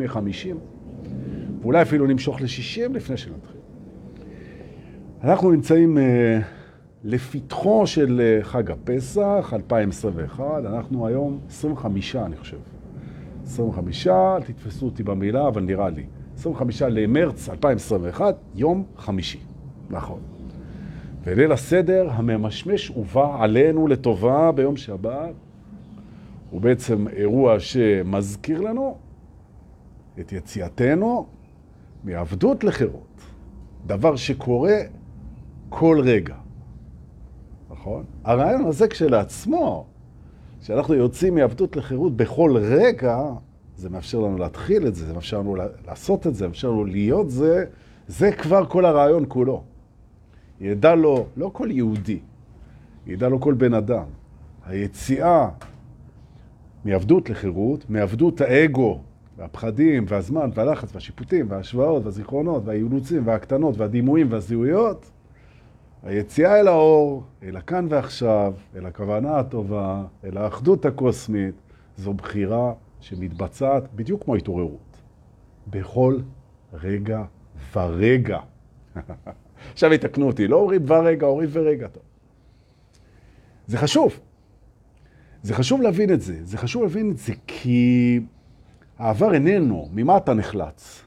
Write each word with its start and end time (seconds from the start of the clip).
לפני 0.00 0.08
50, 0.08 0.58
ואולי 1.62 1.82
אפילו 1.82 2.06
נמשוך 2.06 2.40
ל-60 2.40 2.92
לפני 2.92 3.16
שנתחיל. 3.16 3.60
אנחנו 5.24 5.50
נמצאים 5.50 5.98
uh, 5.98 6.00
לפתחו 7.04 7.86
של 7.86 8.38
uh, 8.40 8.44
חג 8.44 8.70
הפסח, 8.70 9.52
2021, 9.52 10.44
אנחנו 10.66 11.06
היום 11.06 11.38
25, 11.48 12.16
אני 12.16 12.36
חושב. 12.36 12.56
25, 13.44 14.08
תתפסו 14.46 14.86
אותי 14.86 15.02
במילה, 15.02 15.48
אבל 15.48 15.62
נראה 15.62 15.88
לי. 15.88 16.04
25 16.36 16.82
למרץ 16.82 17.48
2021, 17.48 18.36
יום 18.54 18.84
חמישי. 18.96 19.38
נכון. 19.90 20.20
וליל 21.24 21.52
הסדר 21.52 22.08
הממשמש 22.10 22.88
הובא 22.88 23.42
עלינו 23.42 23.86
לטובה 23.86 24.52
ביום 24.52 24.76
שבת. 24.76 25.34
הוא 26.50 26.60
בעצם 26.60 27.08
אירוע 27.08 27.60
שמזכיר 27.60 28.60
לנו 28.60 28.96
את 30.20 30.32
יציאתנו 30.32 31.26
מעבדות 32.04 32.64
לחירות. 32.64 33.20
דבר 33.86 34.16
שקורה 34.16 34.76
כל 35.68 36.00
רגע. 36.04 36.34
נכון? 37.70 38.04
הרעיון 38.24 38.64
הזה 38.64 38.88
כשלעצמו, 38.88 39.86
שאנחנו 40.62 40.94
יוצאים 40.94 41.34
מעבדות 41.34 41.76
לחירות 41.76 42.16
בכל 42.16 42.56
רגע, 42.56 43.18
זה 43.76 43.90
מאפשר 43.90 44.18
לנו 44.18 44.38
להתחיל 44.38 44.86
את 44.86 44.94
זה, 44.94 45.06
זה 45.06 45.14
מאפשר 45.14 45.38
לנו 45.38 45.56
לעשות 45.86 46.26
את 46.26 46.34
זה, 46.34 46.48
מאפשר 46.48 46.70
לנו 46.70 46.84
להיות 46.84 47.30
זה, 47.30 47.64
זה 48.08 48.32
כבר 48.32 48.66
כל 48.66 48.84
הרעיון 48.84 49.24
כולו. 49.28 49.62
ידע 50.60 50.94
לו, 50.94 51.26
לא 51.36 51.50
כל 51.52 51.70
יהודי, 51.70 52.18
ידע 53.06 53.28
לו 53.28 53.40
כל 53.40 53.54
בן 53.54 53.74
אדם. 53.74 54.04
היציאה 54.66 55.48
מעבדות 56.84 57.30
לחירות, 57.30 57.90
מעבדות 57.90 58.40
האגו, 58.40 59.00
והפחדים, 59.40 60.04
והזמן, 60.08 60.50
והלחץ, 60.54 60.94
והשיפוטים, 60.94 61.46
וההשוואות, 61.50 62.04
והזיכרונות, 62.04 62.62
והאילוצים, 62.66 63.26
והקטנות, 63.26 63.78
והדימויים, 63.78 64.32
והזיהויות, 64.32 65.10
היציאה 66.02 66.60
אל 66.60 66.68
האור, 66.68 67.24
אל 67.42 67.56
הכאן 67.56 67.86
ועכשיו, 67.90 68.54
אל 68.76 68.86
הכוונה 68.86 69.38
הטובה, 69.38 70.04
אל 70.24 70.36
האחדות 70.38 70.84
הקוסמית, 70.84 71.54
זו 71.96 72.14
בחירה 72.14 72.72
שמתבצעת 73.00 73.94
בדיוק 73.94 74.24
כמו 74.24 74.34
התעוררות. 74.34 74.96
בכל 75.66 76.18
רגע 76.72 77.24
ורגע. 77.74 78.38
עכשיו 79.72 79.92
יתקנו 79.92 80.26
אותי, 80.26 80.48
לא 80.48 80.56
אומרים 80.56 80.82
ורגע, 80.86 81.26
אומרים 81.26 81.48
ורגע. 81.52 81.88
זה 83.66 83.78
חשוב. 83.78 84.20
זה 85.42 85.54
חשוב 85.54 85.82
להבין 85.82 86.12
את 86.12 86.20
זה. 86.20 86.44
זה 86.44 86.58
חשוב 86.58 86.82
להבין 86.82 87.10
את 87.10 87.18
זה 87.18 87.32
כי 87.46 88.20
העבר 89.00 89.34
איננו, 89.34 89.88
ממה 89.92 90.16
אתה 90.16 90.34
נחלץ? 90.34 91.02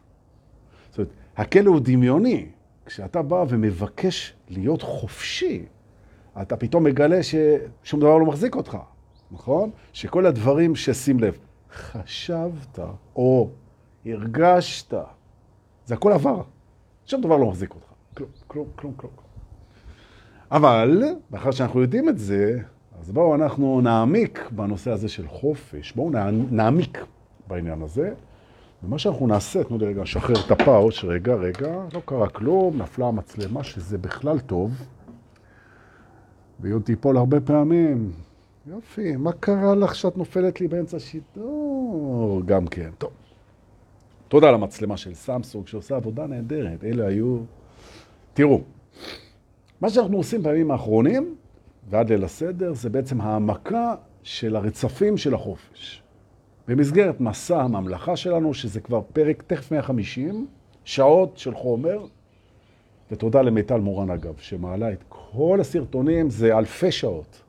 זאת 0.89 0.97
אומרת, 0.97 1.11
הכלא 1.37 1.69
הוא 1.69 1.79
דמיוני. 1.83 2.45
כשאתה 2.85 3.21
בא 3.21 3.45
ומבקש 3.49 4.33
להיות 4.49 4.81
חופשי, 4.81 5.65
אתה 6.41 6.57
פתאום 6.57 6.83
מגלה 6.83 7.19
ששום 7.23 7.99
דבר 7.99 8.17
לא 8.17 8.25
מחזיק 8.25 8.55
אותך, 8.55 8.77
נכון? 9.31 9.69
שכל 9.93 10.25
הדברים 10.25 10.75
ששים 10.75 11.19
לב, 11.19 11.37
חשבת 11.73 12.79
או 13.15 13.49
הרגשת, 14.05 14.93
זה 15.85 15.93
הכל 15.93 16.11
עבר. 16.11 16.41
שום 17.05 17.21
דבר 17.21 17.37
לא 17.37 17.45
מחזיק 17.45 17.75
אותך. 17.75 17.87
כלום, 18.13 18.29
כלום, 18.47 18.67
כלום, 18.75 18.93
כלום. 18.97 19.13
אבל, 20.51 21.03
מאחר 21.31 21.51
שאנחנו 21.51 21.81
יודעים 21.81 22.09
את 22.09 22.17
זה, 22.17 22.59
אז 22.99 23.11
בואו 23.11 23.35
אנחנו 23.35 23.81
נעמיק 23.81 24.49
בנושא 24.51 24.91
הזה 24.91 25.09
של 25.09 25.27
חופש. 25.27 25.91
בואו 25.91 26.11
נעמיק 26.51 27.05
בעניין 27.47 27.81
הזה. 27.81 28.13
ומה 28.83 28.99
שאנחנו 28.99 29.27
נעשה, 29.27 29.63
תנו 29.63 29.77
לי 29.77 29.85
רגע, 29.85 30.01
נשחרר 30.01 30.35
את 30.45 30.51
הפאוץ', 30.51 31.03
רגע, 31.03 31.35
רגע, 31.35 31.75
לא 31.93 32.01
קרה 32.05 32.29
כלום, 32.29 32.81
נפלה 32.81 33.07
המצלמה, 33.07 33.63
שזה 33.63 33.97
בכלל 33.97 34.39
טוב. 34.39 34.71
והיא 36.59 36.73
עוד 36.73 36.81
תיפול 36.81 37.17
הרבה 37.17 37.41
פעמים. 37.41 38.11
יופי, 38.67 39.15
מה 39.15 39.31
קרה 39.31 39.75
לך 39.75 39.95
שאת 39.95 40.17
נופלת 40.17 40.61
לי 40.61 40.67
באמצע 40.67 40.99
שידור? 40.99 42.41
גם 42.45 42.67
כן, 42.67 42.89
טוב. 42.97 43.11
תודה 44.27 44.51
למצלמה 44.51 44.97
של 44.97 45.13
סמסונג, 45.13 45.67
שעושה 45.67 45.95
עבודה 45.95 46.27
נהדרת. 46.27 46.83
אלה 46.83 47.07
היו... 47.07 47.37
תראו, 48.33 48.61
מה 49.81 49.89
שאנחנו 49.89 50.17
עושים 50.17 50.43
בימים 50.43 50.71
האחרונים, 50.71 51.35
ועד 51.89 52.09
ליל 52.09 52.23
הסדר, 52.23 52.73
זה 52.73 52.89
בעצם 52.89 53.21
העמקה 53.21 53.95
של 54.23 54.55
הרצפים 54.55 55.17
של 55.17 55.33
החופש. 55.33 56.02
במסגרת 56.67 57.21
מסע 57.21 57.61
הממלכה 57.61 58.15
שלנו, 58.15 58.53
שזה 58.53 58.79
כבר 58.79 59.01
פרק 59.13 59.43
תכף 59.47 59.71
150, 59.71 60.47
שעות 60.85 61.37
של 61.37 61.55
חומר, 61.55 62.05
ותודה 63.11 63.41
למיטל 63.41 63.79
מורן 63.79 64.09
אגב, 64.09 64.33
שמעלה 64.37 64.91
את 64.91 65.03
כל 65.09 65.57
הסרטונים, 65.61 66.29
זה 66.29 66.57
אלפי 66.57 66.91
שעות. 66.91 67.41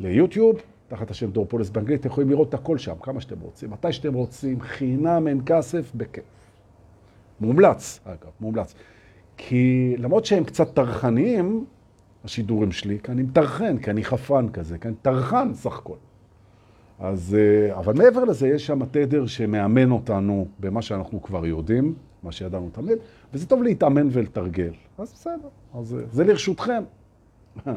ליוטיוב, 0.00 0.56
תחת 0.88 1.10
השם 1.10 1.30
דורפולס 1.30 1.70
באנגלית, 1.70 2.00
אתם 2.00 2.08
יכולים 2.08 2.30
לראות 2.30 2.48
את 2.48 2.54
הכל 2.54 2.78
שם, 2.78 2.94
כמה 3.02 3.20
שאתם 3.20 3.40
רוצים, 3.40 3.70
מתי 3.70 3.92
שאתם 3.92 4.14
רוצים, 4.14 4.60
חינם, 4.60 5.28
אין 5.28 5.40
כסף, 5.46 5.92
בכיף. 5.94 6.24
מומלץ, 7.40 8.00
אגב, 8.04 8.30
מומלץ. 8.40 8.74
כי 9.36 9.94
למרות 9.98 10.24
שהם 10.24 10.44
קצת 10.44 10.74
טרחניים, 10.74 11.64
השידורים 12.24 12.72
שלי, 12.72 12.98
כי 13.02 13.12
אני 13.12 13.22
מטרחן, 13.22 13.78
כי 13.78 13.90
אני 13.90 14.04
חפן 14.04 14.48
כזה, 14.48 14.78
כי 14.78 14.88
אני 14.88 14.96
טרחן 15.02 15.54
סך 15.54 15.78
הכל. 15.78 15.96
אז, 16.98 17.36
אה, 17.38 17.78
אבל 17.78 17.94
מעבר 17.94 18.24
לזה, 18.24 18.48
יש 18.48 18.66
שם 18.66 18.84
תדר 18.84 19.26
שמאמן 19.26 19.90
אותנו 19.90 20.46
במה 20.60 20.82
שאנחנו 20.82 21.22
כבר 21.22 21.46
יודעים, 21.46 21.94
מה 22.22 22.32
שידענו 22.32 22.70
תמיד, 22.72 22.98
וזה 23.34 23.46
טוב 23.46 23.62
להתאמן 23.62 24.08
ולתרגל. 24.12 24.72
אז 24.98 25.12
בסדר, 25.12 25.48
אז 25.74 25.94
אה, 25.94 26.00
זה 26.12 26.24
לרשותכם. 26.24 26.82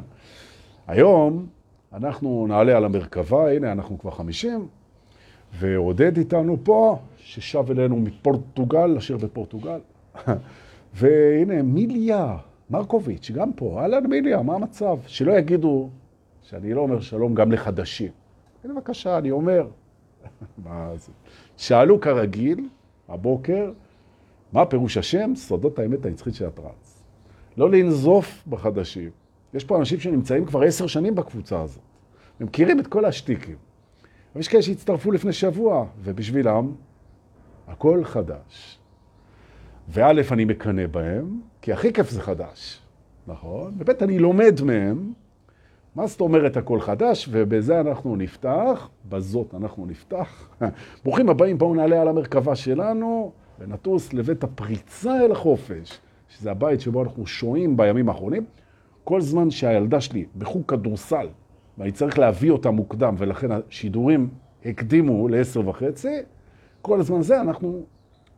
היום 0.88 1.46
אנחנו 1.94 2.46
נעלה 2.48 2.78
על 2.78 2.86
המרכבה, 2.86 3.52
הנה 3.52 3.72
אנחנו 3.72 4.00
כבר 4.00 4.12
חמישים, 4.12 4.68
ועודד 5.60 6.18
איתנו 6.18 6.58
פה, 6.64 7.00
ששב 7.18 7.72
אלינו 7.72 7.96
מפורטוגל, 7.96 8.98
אשר 8.98 9.18
בפורטוגל. 9.18 9.80
והנה, 10.94 11.62
מיליה 11.62 12.38
מרקוביץ', 12.70 13.32
גם 13.32 13.54
פה, 13.54 13.82
אהלן 13.82 14.08
מיליה, 14.08 14.42
מה 14.42 14.56
המצב? 14.56 14.98
שלא 15.08 15.32
יגידו 15.32 15.90
שאני 16.42 16.74
לא 16.74 16.82
אומר 16.82 17.00
שלום 17.00 17.36
גם 17.36 17.52
לחדשים. 17.52 18.21
הנה 18.64 18.74
בבקשה, 18.74 19.18
אני 19.18 19.32
אומר. 19.32 19.68
שאלו 21.58 22.02
כרגיל, 22.02 22.70
הבוקר, 23.10 23.72
מה 24.54 24.66
פירוש 24.66 24.98
השם? 24.98 25.32
סודות 25.36 25.80
האמת 25.80 26.06
הנצחית 26.06 26.34
של 26.34 26.46
הטרנס. 26.46 27.04
לא 27.58 27.72
לנזוף 27.72 28.44
בחדשים. 28.48 29.10
יש 29.54 29.66
פה 29.66 29.78
אנשים 29.78 30.00
שנמצאים 30.00 30.46
כבר 30.46 30.62
עשר 30.62 30.88
שנים 30.88 31.16
בקבוצה 31.16 31.62
הזאת. 31.62 31.84
הם 32.40 32.48
מכירים 32.48 32.80
את 32.80 32.88
כל 32.88 33.06
השטיקים. 33.06 33.56
ויש 34.36 34.48
כאלה 34.48 34.62
שהצטרפו 34.62 35.12
לפני 35.12 35.34
שבוע, 35.34 35.86
ובשבילם 36.00 36.72
הכל 37.68 38.04
חדש. 38.04 38.80
וא', 39.90 40.12
אני 40.32 40.46
מקנא 40.46 40.88
בהם, 40.88 41.42
כי 41.62 41.74
הכי 41.74 41.94
כיף 41.94 42.10
זה 42.10 42.22
חדש, 42.22 42.82
נכון? 43.28 43.76
וב', 43.80 43.90
אני 43.90 44.20
לומד 44.20 44.62
מהם, 44.66 45.14
מה 45.96 46.08
זאת 46.08 46.22
אומרת 46.22 46.58
הכל 46.58 46.80
חדש, 46.80 47.30
ובזה 47.32 47.80
אנחנו 47.80 48.16
נפתח, 48.16 48.90
בזאת 49.10 49.54
אנחנו 49.54 49.86
נפתח. 49.86 50.50
ברוכים 51.04 51.30
הבאים, 51.30 51.58
בואו 51.58 51.76
נעלה 51.76 52.02
על 52.02 52.08
המרכבה 52.08 52.56
שלנו 52.56 53.32
ונטוס 53.60 54.14
לבית 54.14 54.44
הפריצה 54.44 55.26
אל 55.26 55.32
החופש, 55.32 56.00
שזה 56.30 56.52
הבית 56.52 56.82
שבו 56.82 57.04
אנחנו 57.04 57.28
שוהים 57.28 57.78
בימים 57.78 58.10
האחרונים. 58.10 58.46
כל 59.04 59.22
זמן 59.22 59.52
שהילדה 59.52 60.02
שלי 60.02 60.26
בחוג 60.38 60.64
כדורסל, 60.68 61.28
ואני 61.78 61.92
צריך 61.92 62.20
להביא 62.20 62.52
אותה 62.52 62.72
מוקדם, 62.72 63.16
ולכן 63.18 63.50
השידורים 63.52 64.30
הקדימו 64.66 65.28
לעשר 65.28 65.70
וחצי, 65.70 66.18
כל 66.82 67.00
הזמן 67.00 67.22
זה 67.22 67.42
אנחנו 67.42 67.84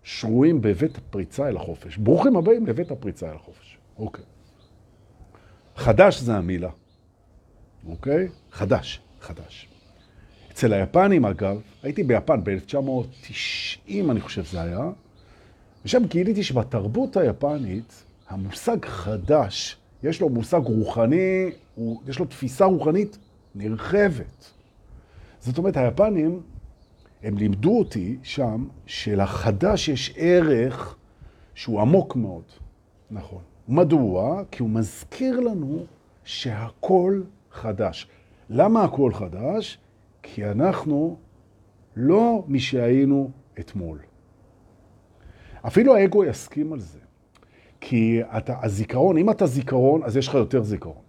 שרויים 0.03 0.61
בבית 0.61 0.97
הפריצה 0.97 1.47
אל 1.47 1.55
החופש. 1.55 1.97
ברוכים 1.97 2.35
הבאים 2.37 2.65
לבית 2.65 2.91
הפריצה 2.91 3.31
אל 3.31 3.35
החופש. 3.35 3.77
אוקיי. 3.97 4.23
חדש 5.75 6.19
זה 6.19 6.35
המילה. 6.35 6.69
אוקיי? 7.87 8.27
חדש, 8.51 8.99
חדש. 9.21 9.67
אצל 10.51 10.73
היפנים, 10.73 11.25
אגב, 11.25 11.61
הייתי 11.83 12.03
ביפן 12.03 12.43
ב-1990, 12.43 13.91
אני 14.09 14.21
חושב 14.21 14.45
זה 14.45 14.61
היה, 14.61 14.89
ושם 15.85 16.05
גיליתי 16.05 16.43
שבתרבות 16.43 17.17
היפנית, 17.17 18.03
המושג 18.29 18.85
חדש, 18.85 19.77
יש 20.03 20.21
לו 20.21 20.29
מושג 20.29 20.61
רוחני, 20.63 21.49
הוא, 21.75 22.01
יש 22.07 22.19
לו 22.19 22.25
תפיסה 22.25 22.65
רוחנית 22.65 23.17
נרחבת. 23.55 24.51
זאת 25.39 25.57
אומרת, 25.57 25.77
היפנים, 25.77 26.41
הם 27.23 27.37
לימדו 27.37 27.79
אותי 27.79 28.17
שם 28.23 28.65
שלחדש 28.85 29.89
יש 29.89 30.13
ערך 30.17 30.95
שהוא 31.55 31.81
עמוק 31.81 32.15
מאוד. 32.15 32.43
נכון. 33.11 33.41
מדוע? 33.67 34.43
כי 34.51 34.61
הוא 34.61 34.69
מזכיר 34.69 35.39
לנו 35.39 35.85
שהכל 36.23 37.21
חדש. 37.53 38.07
למה 38.49 38.83
הכל 38.83 39.13
חדש? 39.13 39.77
כי 40.23 40.45
אנחנו 40.45 41.17
לא 41.95 42.43
מי 42.47 42.59
שהיינו 42.59 43.31
אתמול. 43.59 43.99
אפילו 45.67 45.95
האגו 45.95 46.25
יסכים 46.25 46.73
על 46.73 46.79
זה. 46.79 46.99
כי 47.81 48.21
אתה, 48.37 48.55
הזיכרון, 48.61 49.17
אם 49.17 49.29
אתה 49.29 49.45
זיכרון, 49.45 50.03
אז 50.03 50.17
יש 50.17 50.27
לך 50.27 50.33
יותר 50.33 50.63
זיכרון. 50.63 51.03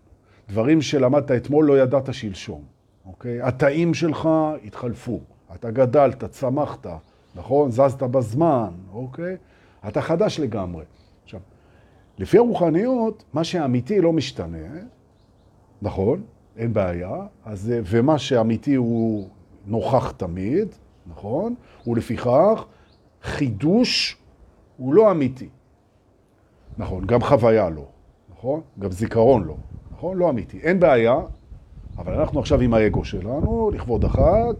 דברים 0.48 0.82
שלמדת 0.82 1.30
אתמול 1.30 1.64
לא 1.64 1.78
ידעת 1.78 2.14
שלשום, 2.14 2.62
אוקיי? 3.06 3.42
התאים 3.42 3.94
שלך 3.94 4.28
התחלפו. 4.64 5.20
אתה 5.54 5.70
גדלת, 5.70 6.24
צמחת, 6.24 6.86
נכון? 7.34 7.70
זזת 7.70 8.02
בזמן, 8.02 8.70
אוקיי? 8.92 9.36
אתה 9.88 10.00
חדש 10.00 10.40
לגמרי. 10.40 10.84
עכשיו, 11.24 11.40
לפי 12.18 12.38
הרוחניות, 12.38 13.24
מה 13.32 13.44
שאמיתי 13.44 14.00
לא 14.00 14.12
משתנה, 14.12 14.68
נכון? 15.82 16.22
אין 16.56 16.72
בעיה. 16.72 17.12
אז, 17.44 17.72
ומה 17.84 18.18
שאמיתי 18.18 18.74
הוא 18.74 19.28
נוכח 19.66 20.10
תמיד, 20.10 20.68
נכון? 21.06 21.54
ולפיכך, 21.86 22.64
חידוש 23.22 24.16
הוא 24.76 24.94
לא 24.94 25.10
אמיתי. 25.10 25.48
נכון, 26.78 27.06
גם 27.06 27.20
חוויה 27.20 27.70
לא, 27.70 27.86
נכון? 28.30 28.60
גם 28.78 28.90
זיכרון 28.90 29.44
לא, 29.44 29.56
נכון? 29.92 30.16
לא 30.16 30.30
אמיתי. 30.30 30.58
אין 30.58 30.80
בעיה, 30.80 31.16
אבל 31.98 32.14
אנחנו 32.20 32.40
עכשיו 32.40 32.60
עם 32.60 32.74
האגו 32.74 33.04
שלנו, 33.04 33.70
לכבוד 33.74 34.04
החג, 34.04 34.54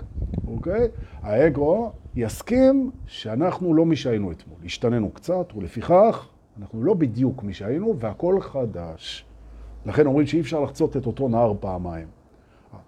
אוקיי? 0.48 0.88
האגו 1.22 1.92
יסכים 2.16 2.90
שאנחנו 3.06 3.74
לא 3.74 3.86
מי 3.86 3.96
שהיינו 3.96 4.32
אתמול. 4.32 4.58
השתננו 4.64 5.10
קצת, 5.10 5.52
ולפיכך 5.56 6.28
אנחנו 6.58 6.84
לא 6.84 6.94
בדיוק 6.94 7.42
מי 7.42 7.54
שהיינו, 7.54 7.94
והכל 7.98 8.40
חדש. 8.40 9.26
לכן 9.86 10.06
אומרים 10.06 10.26
שאי 10.26 10.40
אפשר 10.40 10.60
לחצות 10.60 10.96
את 10.96 11.06
אותו 11.06 11.28
נהר 11.28 11.52
פעמיים. 11.60 12.06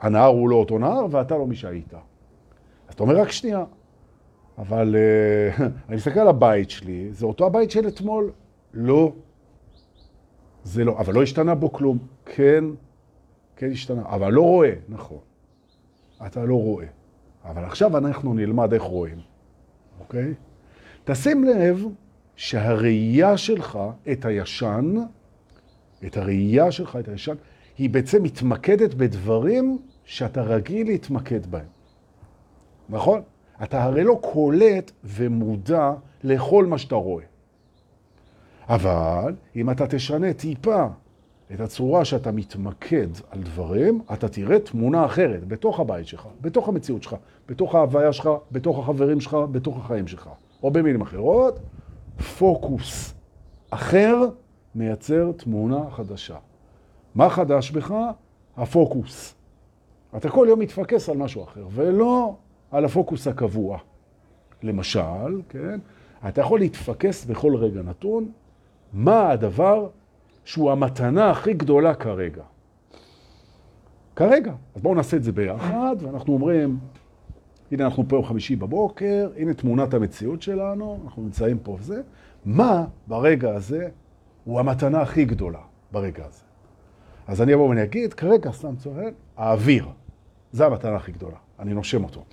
הנהר 0.00 0.28
הוא 0.28 0.48
לא 0.48 0.56
אותו 0.56 0.78
נהר, 0.78 1.06
ואתה 1.10 1.36
לא 1.36 1.46
מי 1.46 1.56
שהיית. 1.56 1.94
אז 1.94 2.94
אתה 2.94 3.02
אומר, 3.02 3.20
רק 3.20 3.30
שנייה. 3.30 3.64
אבל 4.58 4.96
uh, 4.96 5.62
אני 5.88 5.96
מסתכל 5.96 6.20
על 6.20 6.28
הבית 6.28 6.70
שלי, 6.70 7.08
זה 7.12 7.26
אותו 7.26 7.46
הבית 7.46 7.70
של 7.70 7.88
אתמול? 7.88 8.30
לא. 8.74 9.12
זה 10.64 10.84
לא, 10.84 10.98
אבל 10.98 11.14
לא 11.14 11.22
השתנה 11.22 11.54
בו 11.54 11.72
כלום. 11.72 11.98
כן, 12.24 12.64
כן 13.56 13.70
השתנה, 13.70 14.02
אבל 14.06 14.32
לא 14.32 14.42
רואה, 14.42 14.72
נכון. 14.88 15.18
אתה 16.26 16.44
לא 16.44 16.54
רואה. 16.54 16.86
אבל 17.44 17.64
עכשיו 17.64 17.96
אנחנו 17.98 18.34
נלמד 18.34 18.72
איך 18.72 18.82
רואים, 18.82 19.18
אוקיי? 20.00 20.34
תשים 21.04 21.44
לב 21.44 21.84
שהראייה 22.36 23.36
שלך 23.36 23.78
את 24.12 24.24
הישן, 24.24 24.94
את 26.06 26.16
הראייה 26.16 26.72
שלך 26.72 26.96
את 27.00 27.08
הישן, 27.08 27.34
היא 27.78 27.90
בעצם 27.90 28.22
מתמקדת 28.22 28.94
בדברים 28.94 29.78
שאתה 30.04 30.42
רגיל 30.42 30.86
להתמקד 30.86 31.46
בהם. 31.46 31.66
נכון? 32.88 33.22
אתה 33.62 33.84
הרי 33.84 34.04
לא 34.04 34.18
קולט 34.22 34.90
ומודע 35.04 35.92
לכל 36.24 36.66
מה 36.66 36.78
שאתה 36.78 36.94
רואה. 36.94 37.24
אבל 38.68 39.34
אם 39.56 39.70
אתה 39.70 39.86
תשנה 39.86 40.32
טיפה 40.32 40.86
את 41.54 41.60
הצורה 41.60 42.04
שאתה 42.04 42.32
מתמקד 42.32 43.06
על 43.30 43.42
דברים, 43.42 44.00
אתה 44.12 44.28
תראה 44.28 44.58
תמונה 44.58 45.04
אחרת 45.04 45.48
בתוך 45.48 45.80
הבית 45.80 46.06
שלך, 46.06 46.26
בתוך 46.40 46.68
המציאות 46.68 47.02
שלך, 47.02 47.16
בתוך 47.48 47.74
ההוויה 47.74 48.12
שלך, 48.12 48.30
בתוך 48.52 48.78
החברים 48.78 49.20
שלך, 49.20 49.36
בתוך 49.52 49.76
החיים 49.76 50.06
שלך. 50.06 50.30
או 50.62 50.70
במילים 50.70 51.00
אחרות, 51.00 51.58
פוקוס 52.38 53.14
אחר 53.70 54.14
מייצר 54.76 55.32
תמונה 55.36 55.90
חדשה. 55.90 56.36
מה 57.14 57.30
חדש 57.30 57.70
בך? 57.70 57.94
הפוקוס. 58.56 59.34
אתה 60.16 60.30
כל 60.30 60.46
יום 60.48 60.60
מתפקס 60.60 61.08
על 61.08 61.16
משהו 61.16 61.44
אחר, 61.44 61.66
ולא 61.70 62.36
על 62.70 62.84
הפוקוס 62.84 63.26
הקבוע. 63.26 63.78
למשל, 64.62 65.42
כן, 65.48 65.80
אתה 66.28 66.40
יכול 66.40 66.58
להתפקס 66.58 67.24
בכל 67.24 67.56
רגע 67.56 67.82
נתון, 67.82 68.30
מה 68.92 69.30
הדבר 69.30 69.88
שהוא 70.44 70.70
המתנה 70.70 71.30
הכי 71.30 71.52
גדולה 71.54 71.94
כרגע. 71.94 72.42
כרגע. 74.16 74.52
אז 74.74 74.82
בואו 74.82 74.94
נעשה 74.94 75.16
את 75.16 75.22
זה 75.22 75.32
ביחד, 75.32 75.96
ואנחנו 76.00 76.32
אומרים, 76.32 76.78
הנה 77.72 77.84
אנחנו 77.84 78.08
פה 78.08 78.16
יום 78.16 78.24
חמישי 78.24 78.56
בבוקר, 78.56 79.30
הנה 79.36 79.54
תמונת 79.54 79.94
המציאות 79.94 80.42
שלנו, 80.42 80.98
אנחנו 81.04 81.22
נמצאים 81.22 81.58
פה 81.58 81.76
וזה. 81.80 82.02
מה 82.44 82.84
ברגע 83.06 83.54
הזה 83.54 83.88
הוא 84.46 84.60
המתנה 84.60 85.02
הכי 85.02 85.24
גדולה 85.24 85.58
ברגע 85.92 86.24
הזה? 86.24 86.42
אז 87.26 87.42
אני 87.42 87.54
אבוא 87.54 87.68
ואני 87.68 87.82
אגיד, 87.82 88.14
כרגע, 88.14 88.52
סתם 88.52 88.76
צוהר, 88.76 89.08
האוויר. 89.36 89.88
זה 90.52 90.66
המתנה 90.66 90.96
הכי 90.96 91.12
גדולה. 91.12 91.36
אני 91.58 91.74
נושם 91.74 92.04
אותו. 92.04 92.24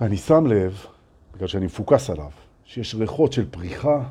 ואני 0.00 0.16
שם 0.16 0.46
לב, 0.46 0.86
בגלל 1.34 1.48
שאני 1.48 1.66
מפוקס 1.66 2.10
עליו, 2.10 2.30
שיש 2.64 2.94
ריחות 2.94 3.32
של 3.32 3.50
פריחה, 3.50 4.02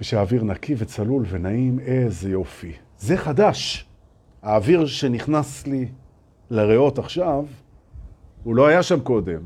ושהאוויר 0.00 0.44
נקי 0.44 0.74
וצלול 0.78 1.24
ונעים, 1.28 1.80
איזה 1.80 2.30
יופי. 2.30 2.72
זה 2.98 3.16
חדש. 3.16 3.86
האוויר 4.42 4.86
שנכנס 4.86 5.66
לי 5.66 5.88
לריאות 6.50 6.98
עכשיו, 6.98 7.44
הוא 8.44 8.54
לא 8.54 8.66
היה 8.66 8.82
שם 8.82 9.00
קודם. 9.00 9.40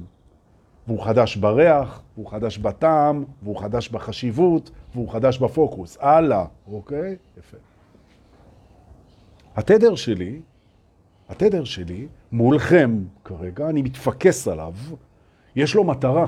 והוא 0.86 1.04
חדש 1.04 1.36
בריח, 1.36 2.02
והוא 2.14 2.30
חדש 2.30 2.58
בטעם, 2.58 3.24
והוא 3.42 3.60
חדש 3.60 3.88
בחשיבות, 3.88 4.70
והוא 4.94 5.12
חדש 5.12 5.38
בפוקוס. 5.38 5.96
הלאה, 6.00 6.44
אוקיי? 6.66 7.16
יפה. 7.38 7.56
התדר 9.56 9.94
שלי, 9.94 10.40
התדר 11.28 11.64
שלי, 11.64 12.06
מולכם 12.32 13.04
כרגע, 13.24 13.68
אני 13.68 13.82
מתפקס 13.82 14.48
עליו, 14.48 14.74
יש 15.56 15.74
לו 15.74 15.84
מטרה. 15.84 16.26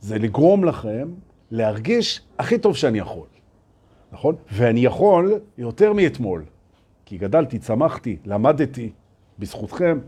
זה 0.00 0.18
לגרום 0.18 0.64
לכם 0.64 1.08
להרגיש 1.50 2.20
הכי 2.38 2.58
טוב 2.58 2.76
שאני 2.76 2.98
יכול, 2.98 3.26
נכון? 4.12 4.34
ואני 4.52 4.80
יכול 4.80 5.40
יותר 5.58 5.92
מאתמול, 5.92 6.44
כי 7.04 7.18
גדלתי, 7.18 7.58
צמחתי, 7.58 8.16
למדתי 8.24 8.92
בזכותכם, 9.38 9.98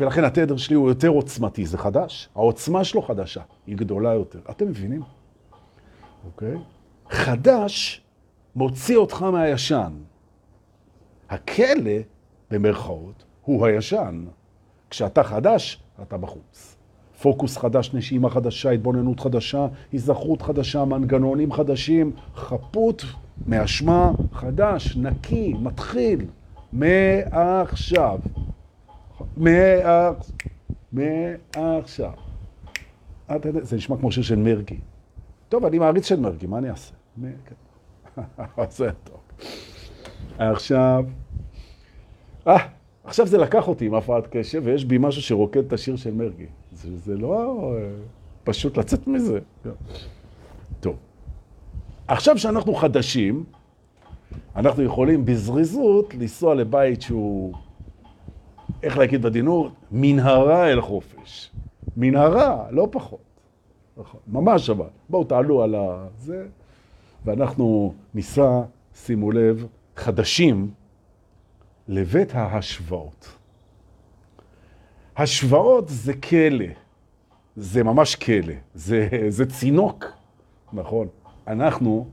ולכן 0.00 0.24
התדר 0.24 0.56
שלי 0.56 0.76
הוא 0.76 0.88
יותר 0.88 1.08
עוצמתי, 1.08 1.66
זה 1.66 1.78
חדש. 1.78 2.28
העוצמה 2.34 2.84
שלו 2.84 3.02
חדשה, 3.02 3.42
היא 3.66 3.76
גדולה 3.76 4.14
יותר. 4.14 4.38
אתם 4.50 4.68
מבינים? 4.68 5.02
אוקיי? 6.26 6.56
חדש 7.10 8.02
מוציא 8.56 8.96
אותך 8.96 9.22
מהישן. 9.22 9.92
הכלא, 11.30 11.92
במרכאות, 12.50 13.24
הוא 13.42 13.66
הישן. 13.66 14.24
כשאתה 14.90 15.22
חדש, 15.22 15.82
אתה 16.02 16.16
בחוץ. 16.16 16.76
פוקוס 17.22 17.56
חדש, 17.56 17.94
נשימה 17.94 18.30
חדשה, 18.30 18.70
התבוננות 18.70 19.20
חדשה, 19.20 19.66
הזכרות 19.94 20.42
חדשה, 20.42 20.84
מנגנונים 20.84 21.52
חדשים, 21.52 22.12
חפות 22.34 23.04
מאשמה 23.46 24.10
חדש, 24.32 24.96
נקי, 24.96 25.54
מתחיל, 25.60 26.26
מעכשיו. 26.72 28.18
מעכשיו. 30.92 32.12
זה 33.62 33.76
נשמע 33.76 33.96
כמו 33.96 34.12
שיר 34.12 34.22
של 34.22 34.36
מרגי. 34.36 34.78
טוב, 35.50 35.64
אני 35.64 35.78
מעריץ 35.78 36.08
של 36.08 36.20
מרגי, 36.20 36.46
מה 36.46 36.58
אני 36.58 36.70
אעשה? 36.70 36.94
זה 38.70 38.90
טוב. 39.04 39.20
עכשיו, 40.38 41.04
אה, 42.46 42.56
עכשיו 43.04 43.26
זה 43.26 43.38
לקח 43.38 43.68
אותי 43.68 43.86
עם 43.86 43.94
הפרעת 43.94 44.26
קשב, 44.30 44.62
ויש 44.64 44.84
בי 44.84 44.98
משהו 44.98 45.22
שרוקד 45.22 45.64
את 45.64 45.72
השיר 45.72 45.96
של 45.96 46.14
מרגי. 46.14 46.46
זה, 46.72 46.96
זה 46.96 47.16
לא 47.16 47.72
אה, 47.76 47.90
פשוט 48.44 48.76
לצאת 48.76 49.06
מזה. 49.06 49.38
טוב. 50.80 50.96
עכשיו 52.08 52.38
שאנחנו 52.38 52.74
חדשים, 52.74 53.44
אנחנו 54.56 54.82
יכולים 54.82 55.24
בזריזות 55.24 56.14
לנסוע 56.14 56.54
לבית 56.54 57.02
שהוא, 57.02 57.54
איך 58.82 58.98
להגיד 58.98 59.22
בדינות, 59.22 59.72
מנהרה 59.92 60.70
אל 60.70 60.80
חופש. 60.80 61.50
מנהרה, 61.96 62.66
לא 62.70 62.88
פחות. 62.90 63.29
נכון, 64.00 64.20
ממש 64.26 64.70
אבל. 64.70 64.86
בואו 65.08 65.24
תעלו 65.24 65.62
על 65.62 65.74
זה, 66.18 66.46
ואנחנו 67.24 67.94
ניסע, 68.14 68.60
שימו 68.94 69.32
לב, 69.32 69.66
חדשים 69.96 70.70
לבית 71.88 72.34
ההשוואות. 72.34 73.36
השוואות 75.16 75.88
זה 75.88 76.14
כלא, 76.14 76.66
זה 77.56 77.82
ממש 77.82 78.16
כלא, 78.16 78.54
זה, 78.74 79.08
זה 79.28 79.46
צינוק, 79.46 80.04
נכון. 80.72 81.08
אנחנו, 81.46 82.06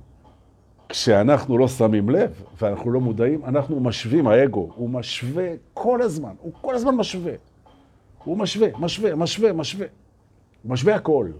כשאנחנו 0.89 1.57
לא 1.57 1.67
שמים 1.67 2.09
לב 2.09 2.43
ואנחנו 2.61 2.91
לא 2.91 2.99
מודעים, 2.99 3.45
אנחנו 3.45 3.79
משווים, 3.79 4.27
האגו, 4.27 4.71
הוא 4.75 4.89
משווה 4.89 5.49
כל 5.73 6.01
הזמן, 6.01 6.33
הוא 6.39 6.53
כל 6.61 6.75
הזמן 6.75 6.95
משווה. 6.95 7.33
הוא 8.23 8.37
משווה, 8.37 8.67
משווה, 8.79 9.15
משווה, 9.15 9.53
משווה. 9.53 9.87
הוא 10.63 10.71
משווה 10.71 10.95
הכל. 10.95 11.31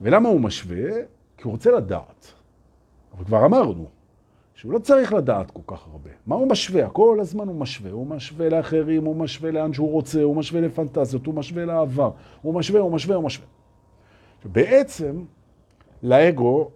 ולמה 0.00 0.28
הוא 0.28 0.40
משווה? 0.40 0.90
כי 1.36 1.42
הוא 1.42 1.52
רוצה 1.52 1.70
לדעת. 1.70 2.32
אבל 3.16 3.24
כבר 3.24 3.46
אמרנו, 3.46 3.86
שהוא 4.54 4.72
לא 4.72 4.78
צריך 4.78 5.12
לדעת 5.12 5.50
כל 5.50 5.62
כך 5.66 5.86
הרבה. 5.92 6.10
מה 6.26 6.34
הוא 6.34 6.48
משווה? 6.48 6.88
כל 6.88 7.18
הזמן 7.20 7.48
הוא 7.48 7.56
משווה. 7.56 7.90
הוא 7.90 8.06
משווה 8.06 8.48
לאחרים, 8.48 9.04
הוא 9.04 9.16
משווה 9.16 9.50
לאן 9.50 9.72
שהוא 9.72 9.90
רוצה, 9.90 10.22
הוא 10.22 10.36
משווה 10.36 10.60
לפנטזיות, 10.60 11.26
הוא 11.26 11.34
משווה 11.34 11.64
לעבר. 11.64 12.10
הוא 12.42 12.54
משווה, 12.54 12.80
הוא 12.80 12.92
משווה, 12.92 13.16
הוא 13.16 13.24
משווה. 13.24 13.46
בעצם, 14.44 15.24
לאגו 16.02 16.70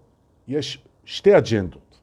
יש 0.48 0.84
שתי 1.04 1.38
אג'נדות 1.38 2.00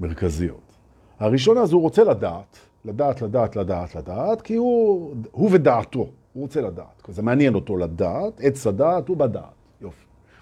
מרכזיות. 0.00 0.76
הראשונה 1.18 1.66
זה 1.66 1.74
הוא 1.74 1.82
רוצה 1.82 2.04
לדעת, 2.04 2.58
לדעת, 2.84 3.22
לדעת, 3.22 3.56
לדעת, 3.56 3.94
לדעת, 3.94 4.42
כי 4.42 4.54
הוא, 4.54 5.14
הוא 5.30 5.50
ודעתו, 5.52 5.98
הוא 6.32 6.42
רוצה 6.42 6.60
לדעת. 6.60 7.02
זה 7.08 7.22
מעניין 7.22 7.54
אותו 7.54 7.76
לדעת, 7.76 8.40
עץ 8.40 8.66
הדעת 8.66 9.08
הוא 9.08 9.16
בדעת. 9.16 9.57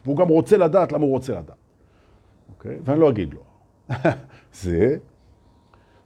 והוא 0.06 0.16
גם 0.16 0.28
רוצה 0.28 0.56
לדעת 0.56 0.92
למה 0.92 1.04
הוא 1.04 1.12
רוצה 1.12 1.32
לדעת, 1.32 1.56
אוקיי? 2.48 2.78
ואני 2.84 3.00
לא 3.00 3.10
אגיד 3.10 3.34
לו. 3.34 3.40
זה, 4.62 4.96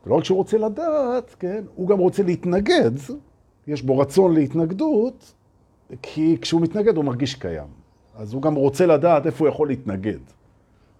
ולא 0.06 0.14
רק 0.14 0.24
שהוא 0.24 0.38
רוצה 0.38 0.58
לדעת, 0.58 1.36
כן, 1.38 1.64
הוא 1.74 1.88
גם 1.88 1.98
רוצה 1.98 2.22
להתנגד, 2.22 2.90
יש 3.66 3.82
בו 3.82 3.98
רצון 3.98 4.34
להתנגדות, 4.34 5.34
כי 6.02 6.36
כשהוא 6.40 6.60
מתנגד 6.60 6.96
הוא 6.96 7.04
מרגיש 7.04 7.34
קיים. 7.34 7.68
אז 8.16 8.32
הוא 8.32 8.42
גם 8.42 8.54
רוצה 8.54 8.86
לדעת 8.86 9.26
איפה 9.26 9.44
הוא 9.44 9.48
יכול 9.48 9.68
להתנגד. 9.68 10.18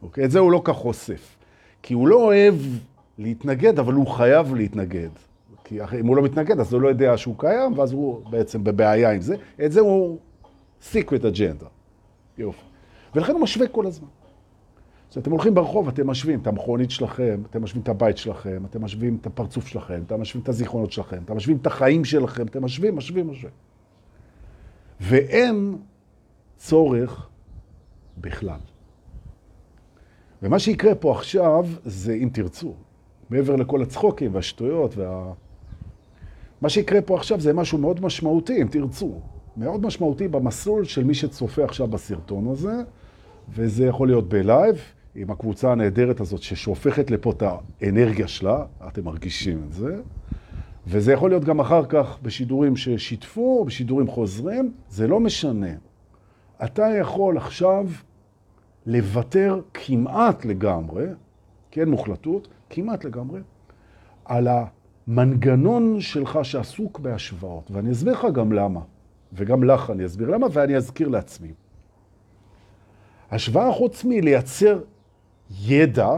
אוקיי? 0.03 0.25
את 0.25 0.31
זה 0.31 0.39
הוא 0.39 0.53
לא 0.53 0.61
כך 0.65 0.77
חושף. 0.77 1.37
כי 1.83 1.95
הוא 1.95 2.09
לא 2.09 2.17
אוהב 2.17 2.55
להתנגד, 3.19 3.79
אבל 3.79 3.95
הוא 3.95 4.07
חייב 4.07 4.55
להתנגד. 4.55 5.09
כי 5.65 5.81
אם 6.01 6.07
הוא 6.07 6.17
לא 6.17 6.23
מתנגד, 6.23 6.61
אז 6.61 6.73
הוא 6.73 6.81
לא 6.81 6.89
יודע 6.89 7.17
שהוא 7.17 7.35
קיים, 7.39 7.79
ואז 7.79 7.93
הוא 7.93 8.31
בעצם 8.31 8.65
בבעיה 8.65 9.11
עם 9.11 9.21
זה. 9.21 9.37
את 9.65 9.73
זה 9.73 9.81
הוא 9.81 10.19
secret 10.93 11.23
agenda. 11.23 11.67
יופי. 12.39 12.70
ולכן 13.15 13.33
הוא 13.33 13.41
משווה 13.41 13.69
כל 13.69 13.87
הזמן. 13.87 14.09
כשאתם 15.11 15.31
הולכים 15.31 15.55
ברחוב, 15.55 15.89
אתם 15.89 16.07
משווים 16.11 16.41
את 16.41 16.47
המכונית 16.47 16.91
שלכם, 16.91 17.43
אתם 17.51 17.63
משווים 17.63 17.83
את 17.83 17.89
הבית 17.89 18.17
שלכם, 18.17 18.63
אתם 18.71 18.85
משווים 18.85 19.19
את 19.21 19.27
הפרצוף 19.27 19.67
שלכם, 19.67 20.03
אתם 20.07 20.21
משווים 20.21 20.43
את 20.43 20.49
הזיכרונות 20.49 20.93
שלכם, 20.93 21.23
אתם 21.25 21.37
משווים 21.37 21.57
את 21.57 21.67
החיים 21.67 22.05
שלכם, 22.05 22.47
אתם 22.47 22.65
משווים, 22.65 22.97
משווים, 22.97 23.31
משווים. 23.31 23.53
ואין 25.01 25.77
צורך 26.57 27.29
בכלל. 28.19 28.61
ומה 30.43 30.59
שיקרה 30.59 30.95
פה 30.95 31.13
עכשיו 31.13 31.67
זה, 31.85 32.13
אם 32.13 32.29
תרצו, 32.33 32.75
מעבר 33.31 33.57
לכל 33.57 33.83
הצחוקים 33.83 34.35
והשטויות 34.35 34.97
וה... 34.97 35.33
מה 36.61 36.69
שיקרה 36.69 37.03
פה 37.03 37.17
עכשיו 37.17 37.41
זה 37.41 37.53
משהו 37.53 37.79
מאוד 37.79 38.05
משמעותי, 38.05 38.63
אם 38.63 38.69
תרצו. 38.71 39.21
מאוד 39.57 39.87
משמעותי 39.87 40.29
במסלול 40.29 40.85
של 40.85 41.05
מי 41.05 41.15
שצופה 41.15 41.65
עכשיו 41.65 41.89
בסרטון 41.89 42.49
הזה, 42.49 42.83
וזה 43.53 43.87
יכול 43.87 44.09
להיות 44.09 44.29
בלייב, 44.29 44.77
עם 45.15 45.31
הקבוצה 45.31 45.73
הנהדרת 45.73 46.21
הזאת 46.21 46.43
ששופכת 46.43 47.11
לפה 47.11 47.31
את 47.31 47.43
האנרגיה 47.43 48.29
שלה, 48.29 48.65
אתם 48.89 49.05
מרגישים 49.05 49.63
את 49.69 49.73
זה, 49.73 49.97
וזה 50.87 51.13
יכול 51.13 51.31
להיות 51.31 51.45
גם 51.45 51.61
אחר 51.61 51.85
כך 51.89 52.19
בשידורים 52.23 52.77
ששיתפו, 52.77 53.65
בשידורים 53.65 54.07
חוזרים, 54.07 54.73
זה 54.89 55.07
לא 55.07 55.21
משנה. 55.21 55.71
אתה 56.65 56.87
יכול 57.01 57.37
עכשיו 57.37 57.87
לוותר 58.87 59.61
כמעט 59.75 60.45
לגמרי, 60.45 61.07
כן, 61.71 61.89
מוחלטות, 61.89 62.49
כמעט 62.71 63.05
לגמרי, 63.05 63.41
על 64.25 64.49
המנגנון 64.49 66.01
שלך 66.01 66.39
שעסוק 66.43 66.99
בהשוואות. 66.99 67.71
ואני 67.71 67.93
אסביר 67.93 68.13
לך 68.13 68.27
גם 68.33 68.53
למה, 68.53 68.81
וגם 69.33 69.65
לך 69.65 69.91
אני 69.91 70.07
אסביר 70.07 70.31
למה, 70.31 70.47
ואני 70.53 70.77
אזכיר 70.77 71.09
לעצמי. 71.09 71.53
השוואה 73.31 73.73
חוץ 73.73 74.05
מלייצר 74.05 74.81
ידע 75.61 76.11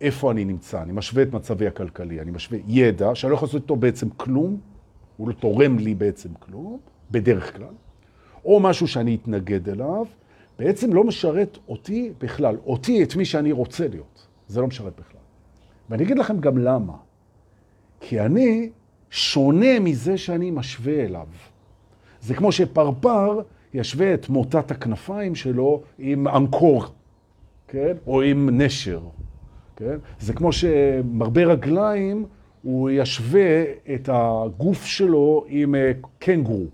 איפה 0.00 0.30
אני 0.30 0.44
נמצא, 0.44 0.82
אני 0.82 0.92
משווה 0.92 1.22
את 1.22 1.32
מצבי 1.32 1.66
הכלכלי, 1.66 2.20
אני 2.20 2.30
משווה 2.30 2.58
ידע 2.66 3.14
שאני 3.14 3.30
לא 3.30 3.36
יכול 3.36 3.46
לעשות 3.46 3.62
איתו 3.62 3.76
בעצם 3.76 4.08
כלום, 4.10 4.60
הוא 5.16 5.28
לא 5.28 5.32
תורם 5.32 5.78
לי 5.78 5.94
בעצם 5.94 6.28
כלום, 6.38 6.78
בדרך 7.10 7.56
כלל, 7.56 7.74
או 8.44 8.60
משהו 8.60 8.88
שאני 8.88 9.14
אתנגד 9.14 9.68
אליו, 9.68 10.06
בעצם 10.58 10.92
לא 10.92 11.04
משרת 11.04 11.58
אותי 11.68 12.12
בכלל, 12.18 12.56
אותי 12.66 13.02
את 13.02 13.16
מי 13.16 13.24
שאני 13.24 13.52
רוצה 13.52 13.88
להיות. 13.88 14.26
זה 14.48 14.60
לא 14.60 14.66
משרת 14.66 14.92
בכלל. 15.00 15.20
ואני 15.90 16.02
אגיד 16.02 16.18
לכם 16.18 16.40
גם 16.40 16.58
למה. 16.58 16.96
כי 18.00 18.20
אני 18.20 18.70
שונה 19.10 19.80
מזה 19.80 20.18
שאני 20.18 20.50
משווה 20.50 21.04
אליו. 21.04 21.26
זה 22.20 22.34
כמו 22.34 22.52
שפרפר 22.52 23.40
ישווה 23.76 24.14
את 24.14 24.28
מוטת 24.28 24.70
הכנפיים 24.70 25.34
שלו 25.34 25.82
עם 25.98 26.28
אנקור, 26.28 26.84
כן? 27.68 27.96
או 28.06 28.22
עם 28.22 28.60
נשר. 28.60 29.00
כן? 29.76 29.96
זה 30.20 30.32
כמו 30.32 30.52
שמרבה 30.52 31.44
רגליים, 31.44 32.26
הוא 32.62 32.90
ישווה 32.90 33.64
את 33.94 34.08
הגוף 34.12 34.84
שלו 34.84 35.44
עם 35.48 35.74
אה, 35.74 35.92
קנגרו. 36.18 36.64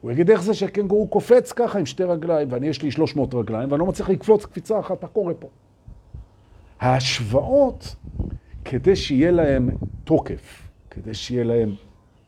הוא 0.00 0.10
יגיד, 0.10 0.30
איך 0.30 0.42
זה 0.42 0.54
שהקנגורו 0.54 1.08
קופץ 1.08 1.52
ככה 1.52 1.78
עם 1.78 1.86
שתי 1.86 2.04
רגליים, 2.04 2.48
ואני 2.52 2.66
יש 2.66 2.82
לי 2.82 2.90
300 2.90 3.34
רגליים, 3.34 3.72
ואני 3.72 3.80
לא 3.80 3.86
מצליח 3.86 4.10
לקפוץ 4.10 4.44
קפיצה 4.44 4.80
אחת, 4.80 5.02
מה 5.02 5.08
קורה 5.08 5.34
פה? 5.34 5.48
ההשוואות, 6.80 7.96
כדי 8.64 8.96
שיהיה 8.96 9.30
להם 9.30 9.70
תוקף, 10.04 10.68
כדי 10.90 11.14
שיהיה 11.14 11.44
להם 11.44 11.74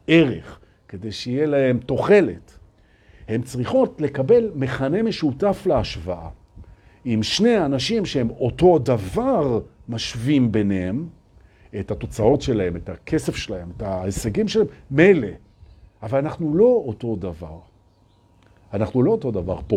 ערך, 0.06 0.58
כדי 0.88 1.12
שיהיה 1.12 1.46
להם 1.46 1.78
תוחלת, 1.78 2.58
הן 3.28 3.42
צריכות 3.42 4.00
לקבל 4.00 4.50
מכנה 4.54 5.02
משותף 5.02 5.62
להשוואה. 5.66 6.28
אם 7.06 7.20
שני 7.22 7.64
אנשים 7.64 8.06
שהם 8.06 8.30
אותו 8.30 8.78
דבר 8.78 9.60
משווים 9.88 10.52
ביניהם, 10.52 11.06
את 11.80 11.90
התוצאות 11.90 12.42
שלהם, 12.42 12.76
את 12.76 12.88
הכסף 12.88 13.36
שלהם, 13.36 13.68
את 13.76 13.82
ההישגים 13.82 14.48
שלהם, 14.48 14.66
מילא. 14.90 15.28
אבל 16.02 16.18
אנחנו 16.18 16.54
לא 16.54 16.82
אותו 16.86 17.16
דבר. 17.16 17.58
אנחנו 18.74 19.02
לא 19.02 19.10
אותו 19.10 19.30
דבר 19.30 19.58
פה. 19.66 19.76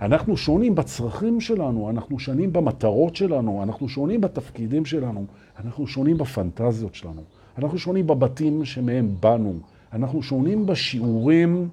אנחנו 0.00 0.36
שונים 0.36 0.74
בצרכים 0.74 1.40
שלנו, 1.40 1.90
אנחנו 1.90 2.18
שונים 2.18 2.52
במטרות 2.52 3.16
שלנו, 3.16 3.62
אנחנו 3.62 3.88
שונים 3.88 4.20
בתפקידים 4.20 4.84
שלנו, 4.84 5.24
אנחנו 5.58 5.86
שונים 5.86 6.18
בפנטזיות 6.18 6.94
שלנו, 6.94 7.22
אנחנו 7.58 7.78
שונים 7.78 8.06
בבתים 8.06 8.64
שמהם 8.64 9.14
באנו, 9.20 9.54
אנחנו 9.92 10.22
שונים 10.22 10.66
בשיעורים 10.66 11.68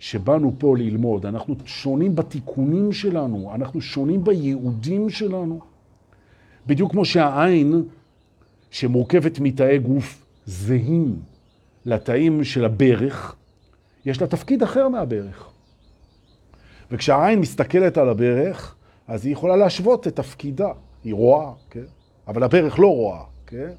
שבאנו 0.00 0.52
פה 0.58 0.76
ללמוד, 0.78 1.26
אנחנו 1.26 1.54
שונים 1.64 2.14
בתיקונים 2.14 2.92
שלנו, 2.92 3.50
אנחנו 3.54 3.80
שונים 3.80 4.24
בייעודים 4.24 5.10
שלנו. 5.10 5.60
בדיוק 6.66 6.92
כמו 6.92 7.04
שהעין 7.04 7.82
שמורכבת 8.70 9.38
מתאי 9.40 9.78
גוף 9.78 10.24
זהים 10.46 11.16
לתאים 11.84 12.44
של 12.44 12.64
הברך, 12.64 13.36
יש 14.06 14.20
לה 14.20 14.26
תפקיד 14.26 14.62
אחר 14.62 14.88
מהברך. 14.88 15.48
וכשהעין 16.90 17.38
מסתכלת 17.38 17.98
על 17.98 18.08
הברך, 18.08 18.74
אז 19.08 19.24
היא 19.24 19.32
יכולה 19.32 19.56
להשוות 19.56 20.06
את 20.06 20.16
תפקידה. 20.16 20.72
היא 21.04 21.14
רואה, 21.14 21.52
כן? 21.70 21.84
אבל 22.28 22.42
הברך 22.42 22.78
לא 22.78 22.86
רואה, 22.86 23.22
כן? 23.46 23.70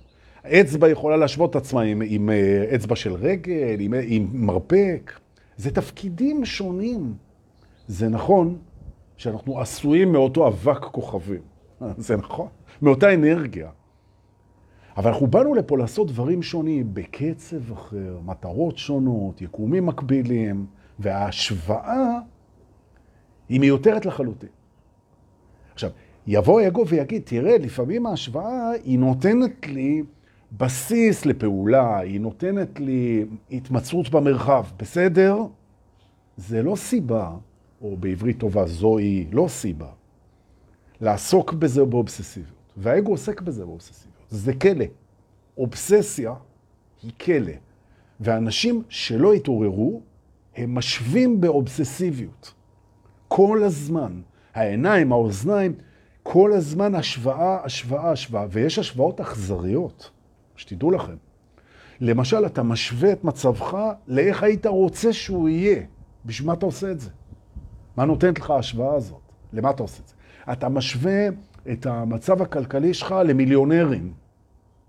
האצבע 0.44 0.90
יכולה 0.90 1.18
להשוות 1.18 1.50
את 1.50 1.56
עצמה 1.56 1.82
עם, 1.82 2.01
עם 2.06 2.30
אה, 2.30 2.75
אצבע 2.75 2.96
של 2.96 3.13
רגל, 3.13 3.75
עם, 3.80 3.94
עם 4.04 4.28
מרפק. 4.34 5.12
זה 5.62 5.72
תפקידים 5.72 6.46
שונים. 6.46 7.13
זה 7.88 8.10
נכון 8.10 8.58
שאנחנו 9.18 9.60
עשויים 9.60 10.12
מאותו 10.12 10.48
אבק 10.48 10.84
כוכבים. 10.84 11.41
זה 11.98 12.18
נכון, 12.18 12.48
מאותה 12.82 13.13
אנרגיה. 13.13 13.70
אבל 14.98 15.12
אנחנו 15.12 15.27
באנו 15.27 15.53
לפה 15.53 15.77
לעשות 15.77 16.08
דברים 16.08 16.44
שונים, 16.44 16.94
בקצב 16.94 17.72
אחר, 17.72 18.20
מטרות 18.25 18.77
שונות, 18.77 19.41
יקומים 19.41 19.86
מקבילים, 19.86 20.65
וההשוואה 21.00 22.20
היא 23.50 23.60
מיותרת 23.60 24.06
לחלוטין. 24.06 24.50
עכשיו, 25.74 25.89
יבוא 26.27 26.68
אגו 26.68 26.88
ויגיד, 26.88 27.22
תראה, 27.25 27.58
לפעמים 27.58 28.06
ההשוואה 28.06 28.72
היא 28.84 29.00
נותנת 29.00 29.68
לי 29.68 30.03
בסיס 30.58 31.25
לפעולה, 31.25 32.00
היא 32.00 32.22
נותנת 32.22 32.79
לי 32.79 33.25
התמצאות 33.51 34.10
במרחב, 34.10 34.65
בסדר? 34.77 35.38
זה 36.38 36.63
לא 36.63 36.75
סיבה, 36.75 37.31
או 37.81 37.98
בעברית 37.98 38.39
טובה, 38.39 38.67
זוהי 38.67 39.27
לא 39.31 39.46
סיבה, 39.50 39.89
לעסוק 41.01 41.53
בזה 41.53 41.86
באובססיביות. 41.86 42.55
והאגו 42.77 43.12
עוסק 43.12 43.41
בזה 43.41 43.65
באובססיביות. 43.65 44.25
זה 44.29 44.53
כלא. 44.53 44.86
אובססיה 45.58 46.34
היא 47.03 47.12
כלא. 47.22 47.53
ואנשים 48.20 48.84
שלא 48.89 49.34
התעוררו, 49.34 50.01
הם 50.55 50.75
משווים 50.75 51.41
באובססיביות. 51.41 52.53
כל 53.27 53.63
הזמן. 53.63 54.22
העיניים, 54.53 55.12
האוזניים, 55.12 55.74
כל 56.24 56.53
הזמן 56.53 56.96
השוואה, 56.96 57.65
השוואה, 57.65 58.12
השוואה. 58.12 58.46
ויש 58.50 58.79
השוואות 58.79 59.22
אכזריות, 59.22 60.12
שתדעו 60.62 60.91
לכם. 60.91 61.15
למשל, 62.00 62.46
אתה 62.46 62.63
משווה 62.63 63.12
את 63.12 63.24
מצבך 63.24 63.77
לאיך 64.08 64.44
היית 64.44 64.65
רוצה 64.65 65.13
שהוא 65.13 65.50
יהיה. 65.50 65.84
בשביל 66.25 66.48
מה 66.48 66.53
אתה 66.53 66.65
עושה 66.65 66.91
את 66.91 67.00
זה? 67.00 67.10
מה 67.98 68.06
נותנת 68.06 68.39
לך 68.39 68.50
ההשוואה 68.50 68.96
הזאת? 68.96 69.22
למה 69.53 69.70
אתה 69.70 69.84
עושה 69.84 70.01
את 70.03 70.08
זה? 70.08 70.15
אתה 70.51 70.70
משווה 70.70 71.27
את 71.72 71.86
המצב 71.86 72.41
הכלכלי 72.41 72.94
שלך 72.94 73.15
למיליונרים. 73.25 74.13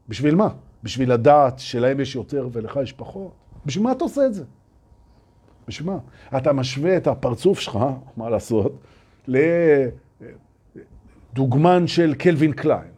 בשביל 0.08 0.34
מה? 0.34 0.48
בשביל 0.82 1.12
לדעת 1.12 1.58
שלהם 1.58 2.00
יש 2.00 2.14
יותר 2.14 2.48
ולך 2.52 2.78
יש 2.82 2.92
פחות? 2.92 3.32
בשביל 3.66 3.84
מה 3.84 3.92
אתה 3.92 4.04
עושה 4.04 4.26
את 4.26 4.34
זה? 4.34 4.44
בשביל 5.68 5.90
מה? 5.90 5.98
אתה 6.36 6.52
משווה 6.52 6.96
את 6.96 7.06
הפרצוף 7.06 7.60
שלך, 7.60 7.78
מה 8.16 8.30
לעשות, 8.30 8.82
לדוגמן 11.32 11.86
של 11.86 12.14
קלווין 12.14 12.52
קליין, 12.52 12.91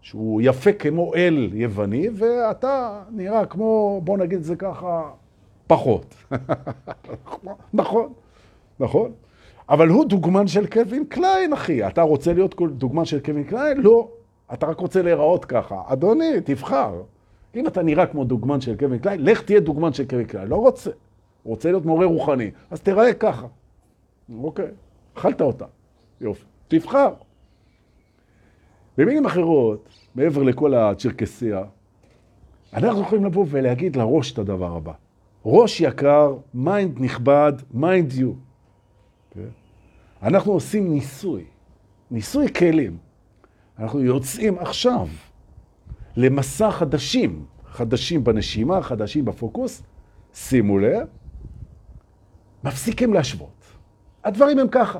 שהוא 0.00 0.42
יפה 0.44 0.72
כמו 0.72 1.14
אל 1.14 1.50
יווני, 1.52 2.08
ואתה 2.14 3.02
נראה 3.10 3.46
כמו, 3.46 4.00
בוא 4.04 4.18
נגיד 4.18 4.38
את 4.38 4.44
זה 4.44 4.56
ככה, 4.56 5.10
פחות. 5.66 6.14
נכון, 7.74 8.12
נכון. 8.80 9.12
אבל 9.68 9.88
הוא 9.88 10.04
דוגמן 10.04 10.46
של 10.46 10.66
קלווין 10.66 11.04
קליין, 11.04 11.52
אחי. 11.52 11.86
אתה 11.86 12.02
רוצה 12.02 12.32
להיות 12.32 12.54
דוגמן 12.72 13.04
של 13.04 13.20
קלווין 13.20 13.44
קליין? 13.44 13.80
לא. 13.80 14.08
אתה 14.52 14.66
רק 14.66 14.80
רוצה 14.80 15.02
להיראות 15.02 15.44
ככה. 15.44 15.82
אדוני, 15.86 16.40
תבחר. 16.44 17.02
אם 17.54 17.66
אתה 17.66 17.82
נראה 17.82 18.06
כמו 18.06 18.24
דוגמן 18.24 18.60
של 18.60 18.76
קלווין 18.76 18.98
קליין, 18.98 19.24
לך 19.24 19.42
תהיה 19.42 19.60
דוגמן 19.60 19.92
של 19.92 20.04
קלווין 20.04 20.26
קליין. 20.26 20.48
לא 20.48 20.56
רוצה. 20.56 20.90
רוצה 21.44 21.70
להיות 21.70 21.86
מורה 21.86 22.06
רוחני, 22.06 22.50
אז 22.70 22.80
תראה 22.80 23.14
ככה. 23.14 23.46
אוקיי, 24.42 24.68
אכלת 25.14 25.40
אותה. 25.40 25.64
יופי. 26.20 26.44
תבחר. 26.68 27.12
במילים 29.00 29.26
אחרות, 29.26 29.88
מעבר 30.14 30.42
לכל 30.42 30.74
הצ'רקסיה, 30.74 31.62
אנחנו 32.72 33.00
יכולים 33.00 33.24
לבוא 33.24 33.46
ולהגיד 33.48 33.96
לראש 33.96 34.32
את 34.32 34.38
הדבר 34.38 34.76
הבא. 34.76 34.92
ראש 35.44 35.80
יקר, 35.80 36.36
mind 36.54 37.00
נכבד, 37.00 37.52
mind 37.74 38.12
you. 38.12 38.32
כן? 39.30 39.48
אנחנו 40.22 40.52
עושים 40.52 40.94
ניסוי, 40.94 41.44
ניסוי 42.10 42.52
כלים. 42.52 42.96
אנחנו 43.78 44.00
יוצאים 44.00 44.58
עכשיו 44.58 45.08
למסע 46.16 46.70
חדשים, 46.70 47.44
חדשים 47.66 48.24
בנשימה, 48.24 48.82
חדשים 48.82 49.24
בפוקוס. 49.24 49.82
שימו 50.34 50.78
לב, 50.78 51.06
מפסיקים 52.64 53.14
להשוות. 53.14 53.64
הדברים 54.24 54.58
הם 54.58 54.68
ככה. 54.70 54.98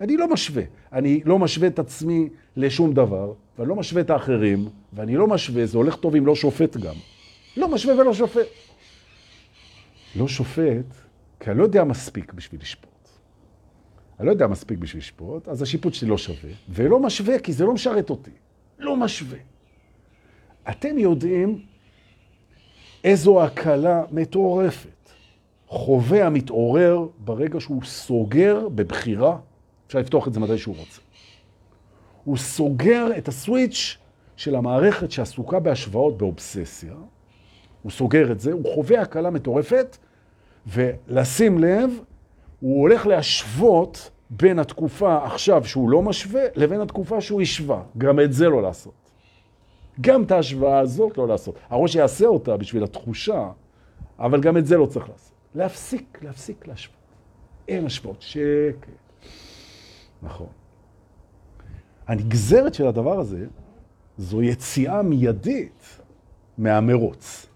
אני 0.00 0.16
לא 0.16 0.28
משווה. 0.28 0.62
אני 0.92 1.20
לא 1.24 1.38
משווה 1.38 1.68
את 1.68 1.78
עצמי 1.78 2.28
לשום 2.56 2.92
דבר, 2.94 3.32
ואני 3.58 3.68
לא 3.68 3.76
משווה 3.76 4.02
את 4.02 4.10
האחרים, 4.10 4.68
ואני 4.92 5.16
לא 5.16 5.26
משווה, 5.26 5.66
זה 5.66 5.78
הולך 5.78 5.96
טוב 5.96 6.16
אם 6.16 6.26
לא 6.26 6.34
שופט 6.34 6.76
גם. 6.76 6.94
לא 7.56 7.68
משווה 7.68 7.94
ולא 7.94 8.14
שופט. 8.14 8.46
לא 10.16 10.28
שופט, 10.28 10.94
כי 11.40 11.50
אני 11.50 11.58
לא 11.58 11.64
יודע 11.64 11.84
מספיק 11.84 12.32
בשביל 12.32 12.60
לשפוט. 12.60 12.88
אני 14.18 14.26
לא 14.26 14.32
יודע 14.32 14.46
מספיק 14.46 14.78
בשביל 14.78 15.02
לשפוט, 15.02 15.48
אז 15.48 15.62
השיפוט 15.62 15.94
שלי 15.94 16.08
לא 16.08 16.18
שווה, 16.18 16.50
ולא 16.68 17.00
משווה 17.00 17.38
כי 17.38 17.52
זה 17.52 17.64
לא 17.64 17.74
משרת 17.74 18.10
אותי. 18.10 18.30
לא 18.78 18.96
משווה. 18.96 19.38
אתם 20.70 20.98
יודעים 20.98 21.62
איזו 23.04 23.42
הקלה 23.42 24.02
מטורפת 24.10 25.10
חווה 25.66 26.26
המתעורר 26.26 27.06
ברגע 27.18 27.60
שהוא 27.60 27.82
סוגר 27.84 28.68
בבחירה, 28.68 29.38
אפשר 29.88 29.98
לפתוח 29.98 30.28
את 30.28 30.32
זה 30.32 30.40
מתי 30.40 30.58
שהוא 30.58 30.76
רוצה. 30.78 31.00
הוא 32.24 32.36
סוגר 32.36 33.06
את 33.18 33.28
הסוויץ' 33.28 33.98
של 34.36 34.54
המערכת 34.54 35.10
שעסוקה 35.10 35.60
בהשוואות 35.60 36.18
באובססיה, 36.18 36.94
הוא 37.82 37.92
סוגר 37.92 38.32
את 38.32 38.40
זה, 38.40 38.52
הוא 38.52 38.74
חווה 38.74 39.00
הקלה 39.00 39.30
מטורפת, 39.30 39.96
ולשים 40.66 41.58
לב, 41.58 41.90
הוא 42.60 42.80
הולך 42.80 43.06
להשוות 43.06 44.10
בין 44.30 44.58
התקופה 44.58 45.24
עכשיו 45.24 45.64
שהוא 45.64 45.90
לא 45.90 46.02
משווה, 46.02 46.42
לבין 46.54 46.80
התקופה 46.80 47.20
שהוא 47.20 47.42
השווה. 47.42 47.82
גם 47.98 48.20
את 48.20 48.32
זה 48.32 48.48
לא 48.48 48.62
לעשות. 48.62 48.94
גם 50.00 50.22
את 50.22 50.30
ההשוואה 50.30 50.78
הזאת 50.78 51.18
לא 51.18 51.28
לעשות. 51.28 51.58
הראש 51.70 51.94
יעשה 51.94 52.26
אותה 52.26 52.56
בשביל 52.56 52.84
התחושה, 52.84 53.50
אבל 54.18 54.40
גם 54.40 54.56
את 54.56 54.66
זה 54.66 54.76
לא 54.76 54.86
צריך 54.86 55.08
לעשות. 55.08 55.32
להפסיק, 55.54 56.18
להפסיק 56.22 56.66
להשוות. 56.68 56.96
אין 57.68 57.86
השוואות, 57.86 58.22
שקט. 58.22 59.07
נכון. 60.22 60.46
הנגזרת 62.06 62.74
של 62.74 62.86
הדבר 62.86 63.20
הזה 63.20 63.46
זו 64.18 64.42
יציאה 64.42 65.02
מיידית 65.02 66.00
מהמרוץ. 66.58 67.46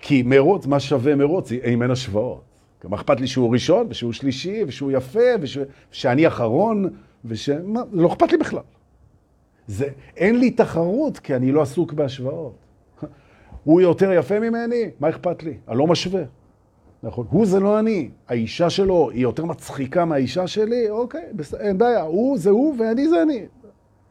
כי 0.00 0.22
מרוץ, 0.22 0.66
מה 0.66 0.80
שווה 0.80 1.14
מרוץ? 1.14 1.52
אם 1.52 1.82
אין 1.82 1.90
השוואות. 1.90 2.42
מה 2.84 2.96
אכפת 2.96 3.20
לי 3.20 3.26
שהוא 3.26 3.52
ראשון, 3.52 3.86
ושהוא 3.90 4.12
שלישי, 4.12 4.64
ושהוא 4.66 4.92
יפה, 4.92 5.28
ושאני 5.90 6.26
אחרון, 6.26 6.90
וש... 7.24 7.48
מה, 7.48 7.80
לא 7.92 8.08
אכפת 8.12 8.32
לי 8.32 8.38
בכלל. 8.38 8.62
זה, 9.66 9.88
אין 10.16 10.38
לי 10.38 10.50
תחרות, 10.50 11.18
כי 11.18 11.36
אני 11.36 11.52
לא 11.52 11.62
עסוק 11.62 11.92
בהשוואות. 11.92 12.56
הוא 13.64 13.80
יותר 13.80 14.12
יפה 14.12 14.40
ממני, 14.40 14.90
מה 15.00 15.08
אכפת 15.08 15.42
לי? 15.42 15.56
אני 15.68 15.78
לא 15.78 15.86
משווה. 15.86 16.22
נכון, 17.02 17.26
הוא 17.30 17.46
זה 17.46 17.60
לא 17.60 17.78
אני. 17.78 18.10
האישה 18.28 18.70
שלו 18.70 19.10
היא 19.10 19.22
יותר 19.22 19.44
מצחיקה 19.44 20.04
מהאישה 20.04 20.46
שלי, 20.46 20.90
אוקיי, 20.90 21.24
בסדר, 21.32 21.60
אין 21.60 21.78
בעיה. 21.78 22.02
הוא 22.02 22.38
זה 22.38 22.50
הוא 22.50 22.74
ואני 22.78 23.08
זה 23.08 23.22
אני. 23.22 23.46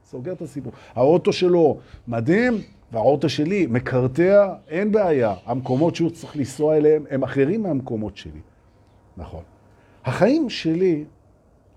סוגר 0.06 0.34
את 0.34 0.42
הסיפור. 0.42 0.74
האוטו 0.96 1.34
שלו 1.34 1.78
מדהים, 2.08 2.54
והאוטו 2.92 3.30
שלי 3.30 3.68
מקרטע, 3.70 4.54
אין 4.68 4.92
בעיה. 4.92 5.36
המקומות 5.46 5.96
שהוא 5.96 6.10
צריך 6.10 6.38
לנסוע 6.38 6.78
אליהם 6.78 7.04
הם 7.10 7.24
אחרים 7.24 7.64
מהמקומות 7.64 8.18
שלי. 8.18 8.40
נכון. 9.18 9.44
החיים 10.06 10.50
שלי, 10.50 11.06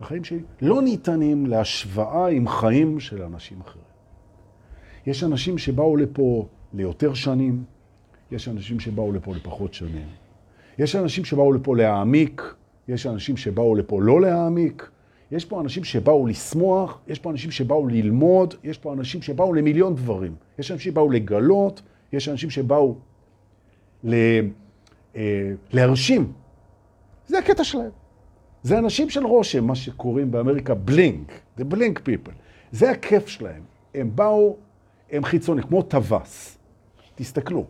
החיים 0.01 0.25
שלי 0.25 0.41
לא 0.63 0.83
ניתנים 0.83 1.47
להשוואה 1.47 2.29
עם 2.29 2.49
חיים 2.49 3.01
של 3.01 3.23
אנשים 3.23 3.61
אחרים. 3.61 3.85
יש 5.07 5.25
אנשים 5.25 5.59
שבאו 5.59 5.97
לפה 5.97 6.47
ליותר 6.75 7.15
שנים, 7.15 7.65
יש 8.31 8.49
אנשים 8.49 8.81
שבאו 8.81 9.13
לפה 9.13 9.35
לפחות 9.35 9.75
שנים. 9.75 10.07
יש 10.81 10.97
אנשים 10.97 11.25
שבאו 11.25 11.53
לפה 11.53 11.77
להעמיק, 11.77 12.55
יש 12.89 13.07
אנשים 13.07 13.37
שבאו 13.37 13.75
לפה 13.75 14.03
לא 14.03 14.21
להעמיק, 14.21 14.91
יש 15.31 15.45
פה 15.45 15.61
אנשים 15.61 15.85
שבאו 15.85 16.27
לשמוח, 16.27 17.01
יש 17.09 17.19
פה 17.19 17.31
אנשים 17.31 17.51
שבאו 17.51 17.89
ללמוד, 17.89 18.55
יש 18.65 18.79
פה 18.79 18.93
אנשים 18.93 19.23
שבאו 19.23 19.55
למיליון 19.55 19.95
דברים. 19.95 20.35
יש 20.59 20.71
אנשים 20.71 20.93
שבאו 20.93 21.11
לגלות, 21.11 21.83
יש 22.13 22.29
אנשים 22.29 22.51
שבאו 22.51 22.95
ל... 24.05 24.15
אה, 25.17 25.53
להרשים. 25.73 26.33
זה 27.27 27.39
הקטע 27.39 27.65
שלהם. 27.65 27.91
זה 28.63 28.79
אנשים 28.79 29.11
של 29.11 29.27
רושם, 29.27 29.65
מה 29.65 29.75
שקוראים 29.75 30.31
באמריקה 30.31 30.75
bling, 30.75 31.33
זה 31.57 31.65
bling 31.65 31.99
people. 31.99 32.33
זה 32.73 32.91
הכיף 32.91 33.29
שלהם. 33.29 33.63
הם 33.95 34.11
באו, 34.15 34.57
הם 35.11 35.25
חיצוניים, 35.25 35.67
כמו 35.67 35.83
טווס. 35.83 36.59
תסתכלו, 37.15 37.65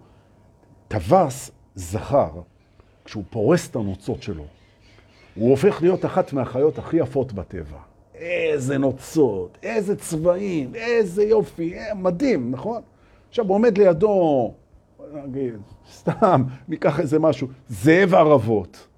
טווס 0.88 1.50
זכר 1.74 2.30
כשהוא 3.04 3.24
פורס 3.30 3.70
את 3.70 3.76
הנוצות 3.76 4.22
שלו, 4.22 4.44
הוא 5.34 5.50
הופך 5.50 5.82
להיות 5.82 6.04
אחת 6.04 6.32
מהחיות 6.32 6.78
הכי 6.78 6.96
יפות 6.96 7.32
בטבע. 7.32 7.78
איזה 8.14 8.78
נוצות, 8.78 9.58
איזה 9.62 9.96
צבעים, 9.96 10.74
איזה 10.74 11.22
יופי, 11.22 11.78
אה, 11.78 11.94
מדהים, 11.94 12.50
נכון? 12.50 12.82
עכשיו 13.28 13.48
עומד 13.48 13.78
לידו, 13.78 14.54
נגיד, 15.14 15.54
סתם, 15.92 16.42
ניקח 16.68 17.00
איזה 17.00 17.18
משהו, 17.18 17.48
זאב 17.68 18.14
ערבות, 18.14 18.88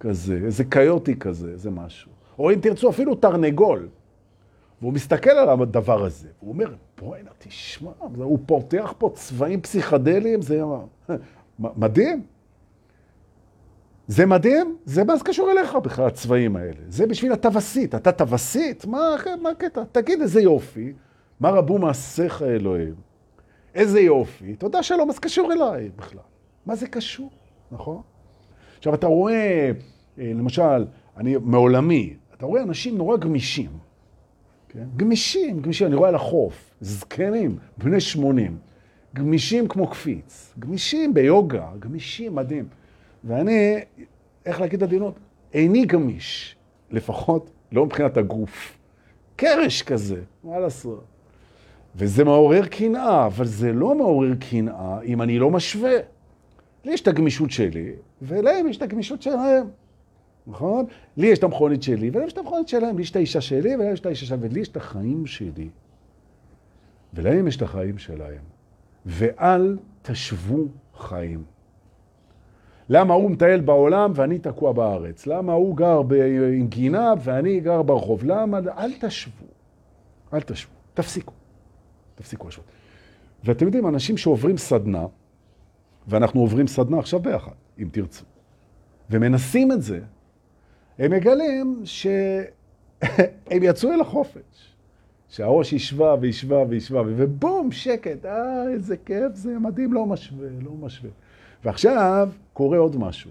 כזה, 0.00 0.40
איזה 0.44 0.64
קיוטי 0.64 1.16
כזה, 1.16 1.50
איזה 1.50 1.70
משהו. 1.70 2.10
או 2.38 2.50
אם 2.50 2.60
תרצו 2.60 2.90
אפילו 2.90 3.14
תרנגול. 3.14 3.88
והוא 4.80 4.92
מסתכל 4.92 5.30
על 5.30 5.48
הדבר 5.48 6.04
הזה, 6.04 6.28
הוא 6.40 6.52
אומר, 6.52 6.74
בואי 7.00 7.22
נה, 7.22 7.30
תשמע, 7.38 7.90
הוא 8.16 8.38
פותח 8.46 8.94
פה 8.98 9.10
צבעים 9.14 9.60
פסיכדליים, 9.60 10.42
זה 10.42 10.62
מדהים. 11.58 12.22
זה 14.10 14.26
מדהים, 14.26 14.76
זה 14.84 15.04
מה 15.04 15.16
זה 15.16 15.24
קשור 15.24 15.50
אליך 15.50 15.74
בכלל, 15.74 16.06
הצבעים 16.06 16.56
האלה. 16.56 16.80
זה 16.88 17.06
בשביל 17.06 17.32
הטווסית, 17.32 17.94
אתה 17.94 18.12
טווסית? 18.12 18.84
מה, 18.84 19.16
מה 19.42 19.50
הקטע? 19.50 19.82
תגיד 19.92 20.20
איזה 20.20 20.40
יופי, 20.40 20.92
מה 21.40 21.50
רבו 21.50 21.78
מעשיך 21.78 22.42
אלוהים? 22.42 22.94
איזה 23.74 24.00
יופי, 24.00 24.56
תודה 24.56 24.82
שלא, 24.82 25.06
מה 25.06 25.12
זה 25.12 25.20
קשור 25.20 25.52
אליי 25.52 25.90
בכלל? 25.96 26.20
מה 26.66 26.74
זה 26.76 26.86
קשור, 26.86 27.30
נכון? 27.72 28.00
עכשיו, 28.78 28.94
אתה 28.94 29.06
רואה, 29.06 29.70
אה, 30.18 30.32
למשל, 30.34 30.84
אני 31.16 31.36
מעולמי, 31.42 32.14
אתה 32.36 32.46
רואה 32.46 32.62
אנשים 32.62 32.98
נורא 32.98 33.16
גמישים. 33.16 33.70
כן? 34.68 34.86
גמישים, 34.96 35.60
גמישים, 35.60 35.86
אני 35.86 35.96
רואה 35.96 36.08
על 36.08 36.14
החוף, 36.14 36.74
זקנים, 36.80 37.58
בני 37.78 38.00
80, 38.00 38.58
גמישים 39.14 39.68
כמו 39.68 39.86
קפיץ, 39.86 40.54
גמישים 40.58 41.14
ביוגה, 41.14 41.68
גמישים, 41.78 42.34
מדהים. 42.34 42.79
ואני, 43.24 43.76
איך 44.46 44.60
להגיד 44.60 44.82
עדינות, 44.82 45.14
איני 45.54 45.84
גמיש, 45.86 46.56
לפחות 46.90 47.50
לא 47.72 47.86
מבחינת 47.86 48.16
הגוף. 48.16 48.78
קרש 49.36 49.82
כזה, 49.82 50.20
מה 50.44 50.58
לעשות? 50.58 51.04
וזה 51.96 52.24
מעורר 52.24 52.66
קנאה, 52.66 53.26
אבל 53.26 53.46
זה 53.46 53.72
לא 53.72 53.94
מעורר 53.94 54.34
קנאה 54.50 55.02
אם 55.02 55.22
אני 55.22 55.38
לא 55.38 55.50
משווה. 55.50 55.92
לי 56.84 56.92
יש 56.92 57.00
את 57.00 57.08
הגמישות 57.08 57.50
שלי, 57.50 57.92
ולהם 58.22 58.68
יש 58.68 58.76
את 58.76 58.82
הגמישות 58.82 59.22
שלהם. 59.22 59.66
נכון? 60.46 60.84
לי 61.16 61.26
יש 61.26 61.38
את 61.38 61.44
המכונית 61.44 61.82
שלי, 61.82 62.10
ולהם 62.10 62.26
יש 62.26 62.32
את 62.32 62.38
המכונית 62.38 62.68
שלהם. 62.68 62.96
לי 62.96 63.02
יש 63.02 63.10
את 63.10 63.16
האישה 63.16 63.40
שלי, 63.40 63.74
ולהם 63.74 63.92
יש 63.92 64.00
את 64.00 64.06
האישה 64.06 64.26
שלהם, 64.26 64.40
ולי 64.42 64.60
יש 64.60 64.68
את 64.68 64.76
החיים 64.76 65.26
שלי. 65.26 65.68
ולהם 67.14 67.48
יש 67.48 67.56
את 67.56 67.62
החיים 67.62 67.98
שלהם. 67.98 68.42
ואל 69.06 69.78
תשוו 70.02 70.68
חיים. 70.96 71.44
למה 72.92 73.14
הוא 73.14 73.30
מטייל 73.30 73.60
בעולם 73.60 74.12
ואני 74.14 74.38
תקוע 74.38 74.72
בארץ? 74.72 75.26
למה 75.26 75.52
הוא 75.52 75.76
גר. 75.76 76.00
עם 76.52 76.66
גינה 76.66 77.14
ואני 77.24 77.60
גר 77.60 77.82
ברחוב? 77.82 78.24
למה? 78.24 78.58
אל 78.78 78.92
תשוו. 79.00 79.32
אל 80.34 80.40
תשוו. 80.40 80.70
תפסיקו. 80.94 81.32
תפסיקו 82.14 82.48
לשוות. 82.48 82.66
ואתם 83.44 83.66
יודעים, 83.66 83.86
אנשים 83.86 84.16
שעוברים 84.16 84.56
סדנה, 84.56 85.06
ואנחנו 86.08 86.40
עוברים 86.40 86.66
סדנה 86.66 86.98
עכשיו 86.98 87.20
ביחד, 87.20 87.52
אם 87.78 87.88
תרצו, 87.92 88.24
ומנסים 89.10 89.72
את 89.72 89.82
זה, 89.82 90.00
הם 90.98 91.10
מגלים 91.12 91.80
שהם 91.84 92.42
יצאו 93.68 93.92
אל 93.92 94.00
החופש. 94.00 94.74
שהראש 95.28 95.72
ישבה 95.72 96.14
וישבה 96.20 96.64
וישבה, 96.68 97.02
ובום, 97.06 97.72
שקט, 97.72 98.26
אה, 98.26 98.68
איזה 98.68 98.96
כיף 98.96 99.34
זה, 99.34 99.58
מדהים, 99.58 99.92
לא 99.92 100.06
משווה, 100.06 100.48
לא 100.62 100.72
משווה. 100.72 101.10
ועכשיו 101.64 102.28
קורה 102.52 102.78
עוד 102.78 102.96
משהו. 102.96 103.30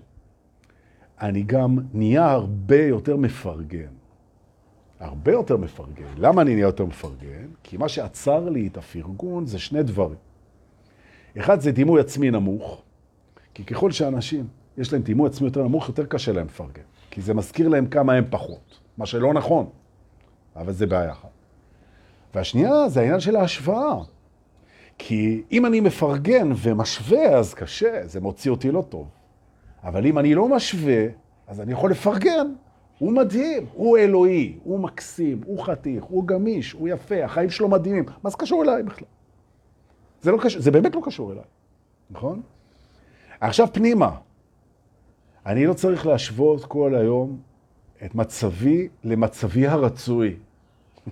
אני 1.21 1.43
גם 1.43 1.77
נהיה 1.93 2.31
הרבה 2.31 2.83
יותר 2.83 3.17
מפרגן. 3.17 3.91
הרבה 4.99 5.31
יותר 5.31 5.57
מפרגן. 5.57 6.13
למה 6.17 6.41
אני 6.41 6.53
נהיה 6.53 6.65
יותר 6.65 6.85
מפרגן? 6.85 7.47
כי 7.63 7.77
מה 7.77 7.89
שעצר 7.89 8.49
לי 8.49 8.67
את 8.67 8.77
הפרגון 8.77 9.45
זה 9.45 9.59
שני 9.59 9.83
דברים. 9.83 10.17
אחד 11.37 11.59
זה 11.59 11.71
דימוי 11.71 12.01
עצמי 12.01 12.31
נמוך, 12.31 12.81
כי 13.53 13.65
ככל 13.65 13.91
שאנשים 13.91 14.47
יש 14.77 14.93
להם 14.93 15.01
דימוי 15.01 15.29
עצמי 15.29 15.47
יותר 15.47 15.63
נמוך, 15.63 15.87
יותר 15.87 16.05
קשה 16.05 16.31
להם 16.31 16.45
לפרגן. 16.45 16.83
כי 17.11 17.21
זה 17.21 17.33
מזכיר 17.33 17.67
להם 17.67 17.87
כמה 17.87 18.13
הם 18.13 18.23
פחות, 18.29 18.79
מה 18.97 19.05
שלא 19.05 19.33
נכון, 19.33 19.69
אבל 20.55 20.73
זה 20.73 20.87
בעיה 20.87 21.11
אחת. 21.11 21.29
והשנייה 22.35 22.89
זה 22.89 22.99
העניין 22.99 23.19
של 23.19 23.35
ההשוואה. 23.35 24.03
כי 24.99 25.41
אם 25.51 25.65
אני 25.65 25.79
מפרגן 25.79 26.51
ומשווה, 26.55 27.37
אז 27.37 27.53
קשה, 27.53 28.07
זה 28.07 28.21
מוציא 28.21 28.51
אותי 28.51 28.71
לא 28.71 28.83
טוב. 28.89 29.07
אבל 29.83 30.05
אם 30.05 30.19
אני 30.19 30.35
לא 30.35 30.47
משווה, 30.47 31.05
אז 31.47 31.61
אני 31.61 31.71
יכול 31.71 31.91
לפרגן. 31.91 32.53
הוא 32.97 33.11
מדהים, 33.11 33.65
הוא 33.73 33.97
אלוהי, 33.97 34.57
הוא 34.63 34.79
מקסים, 34.79 35.41
הוא 35.45 35.63
חתיך, 35.63 36.03
הוא 36.03 36.27
גמיש, 36.27 36.71
הוא 36.71 36.89
יפה, 36.89 37.23
החיים 37.23 37.49
שלו 37.49 37.67
מדהימים. 37.67 38.05
מה 38.23 38.29
זה 38.29 38.37
קשור 38.37 38.63
אליי 38.63 38.83
בכלל? 38.83 39.07
זה, 40.21 40.31
לא 40.31 40.37
קשור, 40.41 40.61
זה 40.61 40.71
באמת 40.71 40.95
לא 40.95 41.01
קשור 41.05 41.31
אליי, 41.31 41.43
נכון? 42.09 42.41
עכשיו 43.39 43.67
פנימה. 43.73 44.15
אני 45.45 45.65
לא 45.65 45.73
צריך 45.73 46.05
להשוות 46.07 46.65
כל 46.65 46.95
היום 46.95 47.37
את 48.05 48.15
מצבי 48.15 48.87
למצבי 49.03 49.67
הרצוי. 49.67 50.35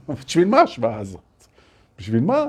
בשביל 0.26 0.48
מה 0.48 0.60
ההשוואה 0.60 1.00
הזאת? 1.00 1.22
בשביל 1.98 2.24
מה? 2.24 2.46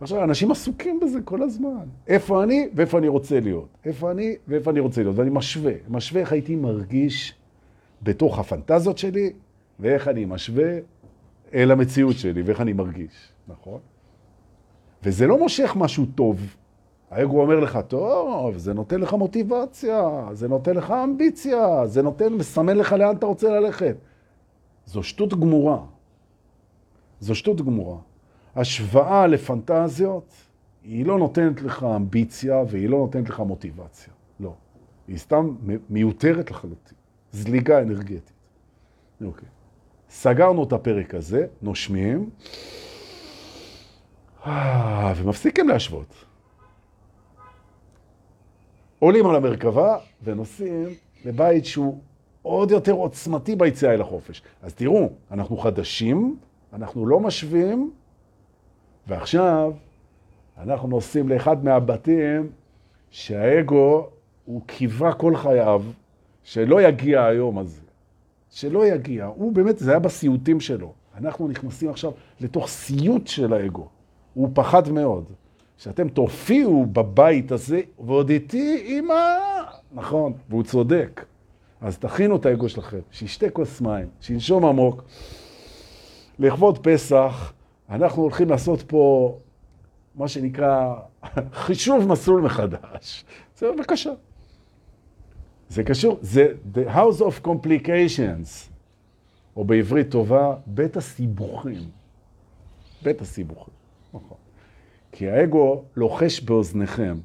עכשיו, 0.00 0.24
אנשים 0.24 0.50
עסוקים 0.50 1.00
בזה 1.00 1.20
כל 1.24 1.42
הזמן. 1.42 1.84
איפה 2.08 2.42
אני 2.42 2.68
ואיפה 2.74 2.98
אני 2.98 3.08
רוצה 3.08 3.40
להיות. 3.40 3.68
איפה 3.84 4.10
אני 4.10 4.36
ואיפה 4.48 4.70
אני 4.70 4.80
רוצה 4.80 5.02
להיות. 5.02 5.16
ואני 5.16 5.30
משווה. 5.30 5.72
משווה 5.88 6.20
איך 6.20 6.32
הייתי 6.32 6.56
מרגיש 6.56 7.34
בתוך 8.02 8.38
הפנטזיות 8.38 8.98
שלי, 8.98 9.32
ואיך 9.80 10.08
אני 10.08 10.24
משווה 10.24 10.78
אל 11.54 11.70
המציאות 11.70 12.16
שלי, 12.16 12.42
ואיך 12.42 12.60
אני 12.60 12.72
מרגיש, 12.72 13.32
נכון? 13.48 13.80
וזה 15.02 15.26
לא 15.26 15.38
מושך 15.38 15.72
משהו 15.76 16.06
טוב. 16.14 16.56
האגו 17.10 17.40
אומר 17.40 17.60
לך, 17.60 17.78
טוב, 17.88 18.56
זה 18.56 18.74
נותן 18.74 19.00
לך 19.00 19.14
מוטיבציה, 19.14 20.28
זה 20.32 20.48
נותן 20.48 20.76
לך 20.76 20.90
אמביציה, 20.90 21.86
זה 21.86 22.02
נותן, 22.02 22.32
מסמן 22.32 22.76
לך 22.76 22.92
לאן 22.92 23.16
אתה 23.16 23.26
רוצה 23.26 23.60
ללכת. 23.60 23.96
זו 24.86 25.02
שטות 25.02 25.40
גמורה. 25.40 25.78
זו 27.20 27.34
שטות 27.34 27.60
גמורה. 27.60 27.98
השוואה 28.56 29.26
לפנטזיות, 29.26 30.34
היא 30.82 31.06
לא 31.06 31.18
נותנת 31.18 31.62
לך 31.62 31.86
אמביציה 31.96 32.62
והיא 32.68 32.88
לא 32.88 32.98
נותנת 32.98 33.28
לך 33.28 33.40
מוטיבציה. 33.40 34.12
לא. 34.40 34.54
היא 35.08 35.18
סתם 35.18 35.54
מיותרת 35.90 36.50
לחלוטין. 36.50 36.98
זליגה 37.32 37.82
אנרגטית. 37.82 38.32
אוקיי. 39.24 39.48
סגרנו 40.10 40.64
את 40.64 40.72
הפרק 40.72 41.14
הזה, 41.14 41.46
נושמים, 41.62 42.30
אה, 44.46 45.12
ומפסיקים 45.16 45.68
להשוות. 45.68 46.14
עולים 48.98 49.26
על 49.26 49.36
המרכבה 49.36 49.98
ונוסעים 50.24 50.88
לבית 51.24 51.64
שהוא 51.64 51.98
עוד 52.42 52.70
יותר 52.70 52.92
עוצמתי 52.92 53.56
ביציאה 53.56 53.94
אל 53.94 54.00
החופש. 54.00 54.42
אז 54.62 54.74
תראו, 54.74 55.10
אנחנו 55.30 55.56
חדשים, 55.56 56.36
אנחנו 56.72 57.06
לא 57.06 57.20
משווים, 57.20 57.90
ועכשיו 59.06 59.72
אנחנו 60.62 60.88
נוסעים 60.88 61.28
לאחד 61.28 61.64
מהבתים 61.64 62.50
שהאגו 63.10 64.08
הוא 64.44 64.62
קיווה 64.66 65.12
כל 65.12 65.36
חייו 65.36 65.82
שלא 66.44 66.82
יגיע 66.82 67.24
היום 67.24 67.58
הזה. 67.58 67.80
שלא 68.50 68.86
יגיע. 68.86 69.24
הוא 69.24 69.52
באמת, 69.52 69.78
זה 69.78 69.90
היה 69.90 69.98
בסיוטים 69.98 70.60
שלו. 70.60 70.92
אנחנו 71.18 71.48
נכנסים 71.48 71.90
עכשיו 71.90 72.12
לתוך 72.40 72.68
סיוט 72.68 73.26
של 73.26 73.52
האגו. 73.52 73.88
הוא 74.34 74.50
פחד 74.54 74.88
מאוד. 74.88 75.24
שאתם 75.78 76.08
תופיעו 76.08 76.86
בבית 76.86 77.52
הזה, 77.52 77.80
ועוד 78.06 78.30
איתי 78.30 79.00
ה... 79.10 79.14
נכון, 79.92 80.32
והוא 80.48 80.62
צודק. 80.62 81.24
אז 81.80 81.98
תכינו 81.98 82.36
את 82.36 82.46
האגו 82.46 82.68
שלכם, 82.68 82.98
שישתה 83.10 83.50
כוס 83.50 83.80
מים, 83.80 84.06
שינשום 84.20 84.64
עמוק. 84.64 85.04
לכבוד 86.38 86.78
פסח, 86.78 87.52
אנחנו 87.90 88.22
הולכים 88.22 88.48
לעשות 88.48 88.82
פה 88.82 89.38
מה 90.14 90.28
שנקרא 90.28 90.94
חישוב 91.52 92.08
מסלול 92.08 92.42
מחדש. 92.42 93.24
זה 93.56 93.66
בבקשה. 93.72 94.10
זה 95.68 95.84
קשור, 95.84 96.18
זה 96.20 96.46
the 96.74 96.94
house 96.94 97.20
of 97.20 97.46
complications, 97.46 98.70
או 99.56 99.64
בעברית 99.64 100.10
טובה, 100.10 100.56
בית 100.66 100.96
הסיבוכים. 100.96 101.90
בית 103.02 103.20
הסיבוכים, 103.20 103.74
נכון. 104.14 104.36
כי 105.12 105.30
האגו 105.30 105.84
לוחש 105.96 106.40
באוזניכם 106.40 107.18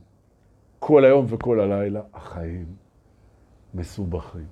כל 0.80 1.06
היום 1.06 1.26
וכל 1.30 1.60
הלילה, 1.60 2.02
החיים 2.14 2.66
מסובכים. 3.74 4.46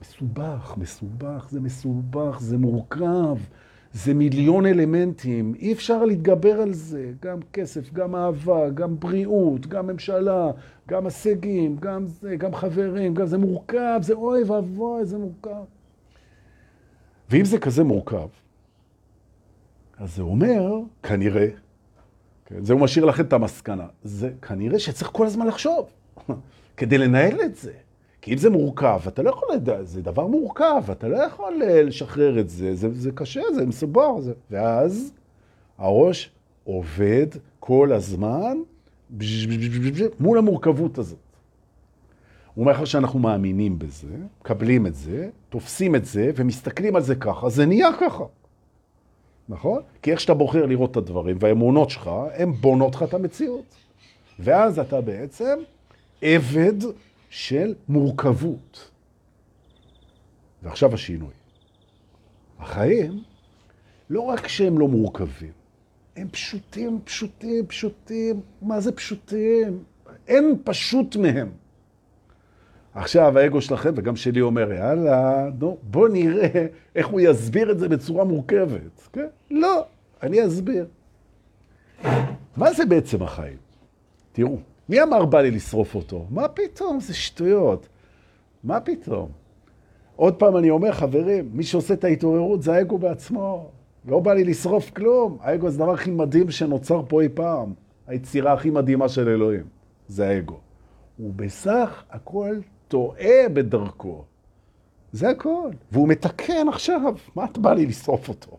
מסובך, 0.00 0.74
מסובך, 0.76 1.46
זה 1.50 1.60
מסובך, 1.60 2.36
זה 2.40 2.58
מורכב. 2.58 3.36
זה 3.92 4.14
מיליון 4.14 4.66
אלמנטים, 4.66 5.54
אי 5.58 5.72
אפשר 5.72 6.04
להתגבר 6.04 6.60
על 6.60 6.72
זה. 6.72 7.12
גם 7.22 7.38
כסף, 7.52 7.92
גם 7.92 8.16
אהבה, 8.16 8.70
גם 8.70 9.00
בריאות, 9.00 9.66
גם 9.66 9.86
ממשלה, 9.86 10.50
גם 10.88 11.04
הישגים, 11.04 11.76
גם 11.80 12.06
זה, 12.06 12.36
גם 12.36 12.54
חברים, 12.54 13.14
גם 13.14 13.26
זה 13.26 13.38
מורכב, 13.38 14.00
זה 14.02 14.14
אוי 14.14 14.42
ואבוי, 14.42 15.04
זה 15.04 15.18
מורכב. 15.18 15.64
ואם 17.30 17.44
זה 17.44 17.58
כזה 17.58 17.84
מורכב, 17.84 18.28
אז 19.98 20.16
זה 20.16 20.22
אומר, 20.22 20.80
כנראה, 21.02 21.48
כן, 22.46 22.64
זה 22.64 22.72
הוא 22.72 22.80
משאיר 22.80 23.04
לכם 23.04 23.22
את 23.22 23.32
המסקנה, 23.32 23.86
זה 24.02 24.30
כנראה 24.42 24.78
שצריך 24.78 25.10
כל 25.12 25.26
הזמן 25.26 25.46
לחשוב 25.46 25.86
כדי 26.76 26.98
לנהל 26.98 27.40
את 27.40 27.56
זה. 27.56 27.72
כי 28.20 28.32
אם 28.32 28.38
זה 28.38 28.50
מורכב, 28.50 29.00
אתה 29.08 29.22
לא 29.22 29.30
יכול 29.30 29.48
זה 29.82 30.02
דבר 30.02 30.26
מורכב, 30.26 30.82
אתה 30.92 31.08
לא 31.08 31.16
יכול 31.16 31.62
אה, 31.62 31.82
לשחרר 31.82 32.40
את 32.40 32.50
זה, 32.50 32.74
זה, 32.74 32.88
זה 32.94 33.10
קשה, 33.12 33.40
זה 33.54 33.66
מסובר. 33.66 34.20
זה. 34.20 34.32
ואז 34.50 35.12
הראש 35.78 36.30
עובד 36.64 37.26
כל 37.60 37.92
הזמן 37.92 38.58
מול 40.20 40.38
המורכבות 40.38 40.98
הזאת. 40.98 41.18
ומאחר 42.56 42.84
שאנחנו 42.84 43.18
מאמינים 43.18 43.78
בזה, 43.78 44.16
מקבלים 44.40 44.86
את 44.86 44.94
זה, 44.94 45.28
תופסים 45.48 45.94
את 45.94 46.04
זה 46.04 46.30
ומסתכלים 46.34 46.96
על 46.96 47.02
זה 47.02 47.14
ככה, 47.14 47.48
זה 47.48 47.66
נהיה 47.66 47.88
ככה. 48.00 48.24
נכון? 49.48 49.82
כי 50.02 50.10
איך 50.10 50.20
שאתה 50.20 50.34
בוחר 50.34 50.66
לראות 50.66 50.90
את 50.90 50.96
הדברים, 50.96 51.36
והאמונות 51.40 51.90
שלך, 51.90 52.10
הן 52.34 52.52
בונות 52.52 52.94
לך 52.94 53.02
את 53.02 53.14
המציאות. 53.14 53.74
ואז 54.38 54.78
אתה 54.78 55.00
בעצם 55.00 55.58
עבד 56.22 56.74
של 57.30 57.74
מורכבות. 57.88 58.90
ועכשיו 60.62 60.94
השינוי. 60.94 61.32
החיים, 62.58 63.22
לא 64.10 64.20
רק 64.20 64.48
שהם 64.48 64.78
לא 64.78 64.88
מורכבים, 64.88 65.52
הם 66.16 66.28
פשוטים, 66.28 67.00
פשוטים, 67.04 67.66
פשוטים. 67.66 68.40
מה 68.62 68.80
זה 68.80 68.92
פשוטים? 68.92 69.84
אין 70.28 70.58
פשוט 70.64 71.16
מהם. 71.16 71.50
עכשיו 72.94 73.38
האגו 73.38 73.60
שלכם, 73.60 73.92
וגם 73.96 74.16
שלי 74.16 74.40
אומר, 74.40 74.72
יאללה, 74.72 75.48
נו, 75.58 75.78
בוא 75.82 76.08
נראה 76.08 76.66
איך 76.94 77.06
הוא 77.06 77.20
יסביר 77.20 77.70
את 77.70 77.78
זה 77.78 77.88
בצורה 77.88 78.24
מורכבת. 78.24 79.08
כן? 79.12 79.26
לא, 79.50 79.86
אני 80.22 80.46
אסביר. 80.46 80.86
מה 82.56 82.72
זה 82.72 82.86
בעצם 82.86 83.22
החיים? 83.22 83.56
תראו. 84.32 84.58
מי 84.88 85.02
אמר 85.02 85.24
בא 85.24 85.40
לי 85.40 85.50
לשרוף 85.50 85.94
אותו? 85.94 86.26
מה 86.30 86.48
פתאום? 86.48 87.00
זה 87.00 87.14
שטויות. 87.14 87.88
מה 88.64 88.80
פתאום? 88.80 89.30
עוד 90.16 90.34
פעם 90.34 90.56
אני 90.56 90.70
אומר, 90.70 90.92
חברים, 90.92 91.50
מי 91.52 91.62
שעושה 91.62 91.94
את 91.94 92.04
ההתעוררות 92.04 92.62
זה 92.62 92.74
האגו 92.74 92.98
בעצמו. 92.98 93.70
לא 94.04 94.20
בא 94.20 94.34
לי 94.34 94.44
לשרוף 94.44 94.90
כלום. 94.90 95.38
האגו 95.40 95.70
זה 95.70 95.82
הדבר 95.82 95.94
הכי 95.94 96.10
מדהים 96.10 96.50
שנוצר 96.50 97.02
פה 97.08 97.22
אי 97.22 97.28
פעם. 97.28 97.72
היצירה 98.06 98.52
הכי 98.52 98.70
מדהימה 98.70 99.08
של 99.08 99.28
אלוהים. 99.28 99.64
זה 100.08 100.28
האגו. 100.28 100.58
הוא 101.16 101.32
בסך 101.36 102.04
הכל 102.10 102.56
טועה 102.88 103.48
בדרכו. 103.52 104.24
זה 105.12 105.28
הכל. 105.30 105.70
והוא 105.92 106.08
מתקן 106.08 106.68
עכשיו. 106.68 107.14
מה 107.36 107.44
את 107.44 107.58
בא 107.58 107.72
לי 107.72 107.86
לשרוף 107.86 108.28
אותו? 108.28 108.56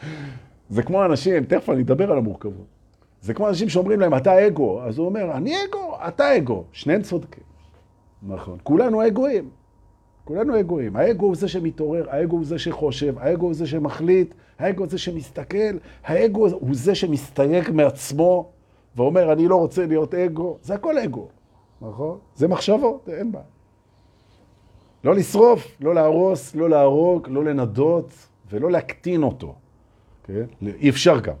זה 0.70 0.82
כמו 0.82 1.04
אנשים, 1.04 1.44
תכף 1.44 1.70
אני 1.70 1.82
אדבר 1.82 2.12
על 2.12 2.18
המורכבות. 2.18 2.71
זה 3.22 3.34
כמו 3.34 3.48
אנשים 3.48 3.68
שאומרים 3.68 4.00
להם, 4.00 4.14
אתה 4.14 4.46
אגו. 4.46 4.82
אז 4.82 4.98
הוא 4.98 5.06
אומר, 5.06 5.32
אני 5.32 5.54
אגו, 5.64 5.96
אתה 6.08 6.36
אגו. 6.36 6.64
שניהם 6.72 7.02
צודקים. 7.02 7.44
נכון. 8.22 8.58
כולנו 8.62 9.06
אגואים. 9.06 9.50
כולנו 10.24 10.60
אגואים. 10.60 10.96
האגו 10.96 11.26
הוא 11.26 11.36
זה 11.36 11.48
שמתעורר, 11.48 12.10
האגו 12.10 12.36
הוא 12.36 12.44
זה 12.44 12.58
שחושב, 12.58 13.18
האגו 13.18 13.46
הוא 13.46 13.54
זה 13.54 13.66
שמחליט, 13.66 14.34
האגו 14.58 14.82
הוא 14.82 14.90
זה 14.90 14.98
שמסתכל, 14.98 15.76
האגו 16.04 16.48
הוא 16.48 16.68
זה 16.72 16.94
שמסתייג 16.94 17.70
מעצמו 17.70 18.50
ואומר, 18.96 19.32
אני 19.32 19.48
לא 19.48 19.56
רוצה 19.56 19.86
להיות 19.86 20.14
אגו. 20.14 20.58
זה 20.62 20.74
הכל 20.74 20.98
אגו, 20.98 21.28
נכון? 21.80 22.18
זה 22.34 22.48
מחשבות, 22.48 23.08
אין 23.08 23.32
בעיה. 23.32 23.44
לא 25.04 25.14
לשרוף, 25.14 25.76
לא 25.80 25.94
להרוס, 25.94 26.54
לא 26.54 26.70
להרוג, 26.70 27.28
לא 27.30 27.44
לנדות 27.44 28.12
ולא 28.50 28.70
להקטין 28.70 29.22
אותו. 29.22 29.54
כן? 30.24 30.44
אי 30.66 30.90
אפשר 30.90 31.20
גם, 31.20 31.34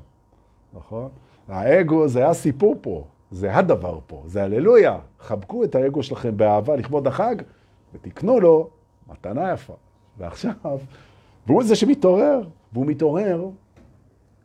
נכון? 0.74 1.08
האגו 1.52 2.08
זה 2.08 2.28
הסיפור 2.28 2.76
פה, 2.80 3.04
זה 3.30 3.56
הדבר 3.56 3.98
פה, 4.06 4.22
זה 4.26 4.44
הללויה. 4.44 4.98
חבקו 5.20 5.64
את 5.64 5.74
האגו 5.74 6.02
שלכם 6.02 6.36
באהבה 6.36 6.76
לכבוד 6.76 7.06
החג, 7.06 7.36
ותקנו 7.94 8.40
לו 8.40 8.70
מתנה 9.08 9.52
יפה. 9.52 9.74
ועכשיו, 10.18 10.78
והוא 11.46 11.62
זה 11.64 11.76
שמתעורר, 11.76 12.40
והוא 12.72 12.86
מתעורר 12.86 13.48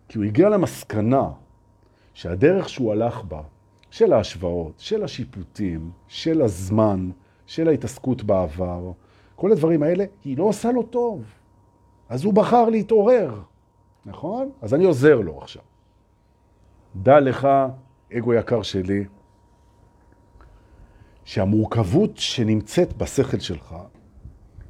כי 0.10 0.18
הוא 0.18 0.26
הגיע 0.26 0.50
למסקנה 0.50 1.30
שהדרך 2.14 2.70
שהוא 2.70 2.92
הלך 2.92 3.24
בה, 3.24 3.42
של 3.90 4.14
ההשוואות, 4.14 4.74
של 4.78 5.04
השיפוטים, 5.04 5.92
של 6.08 6.42
הזמן, 6.42 7.10
של 7.46 7.68
ההתעסקות 7.68 8.24
בעבר, 8.24 8.92
כל 9.36 9.52
הדברים 9.52 9.84
האלה, 9.84 10.06
היא 10.24 10.38
לא 10.38 10.44
עושה 10.44 10.72
לו 10.72 10.84
טוב. 10.84 11.24
אז 12.10 12.24
הוא 12.24 12.34
בחר 12.34 12.70
להתעורר, 12.70 13.34
נכון? 14.06 14.50
אז 14.62 14.74
אני 14.74 14.86
עוזר 14.86 15.16
לו 15.16 15.38
עכשיו. 15.42 15.64
דע 16.96 17.20
לך, 17.20 17.48
אגו 18.18 18.34
יקר 18.34 18.62
שלי, 18.62 19.06
שהמורכבות 21.26 22.18
שנמצאת 22.18 22.98
בשכל 22.98 23.40
שלך 23.40 23.76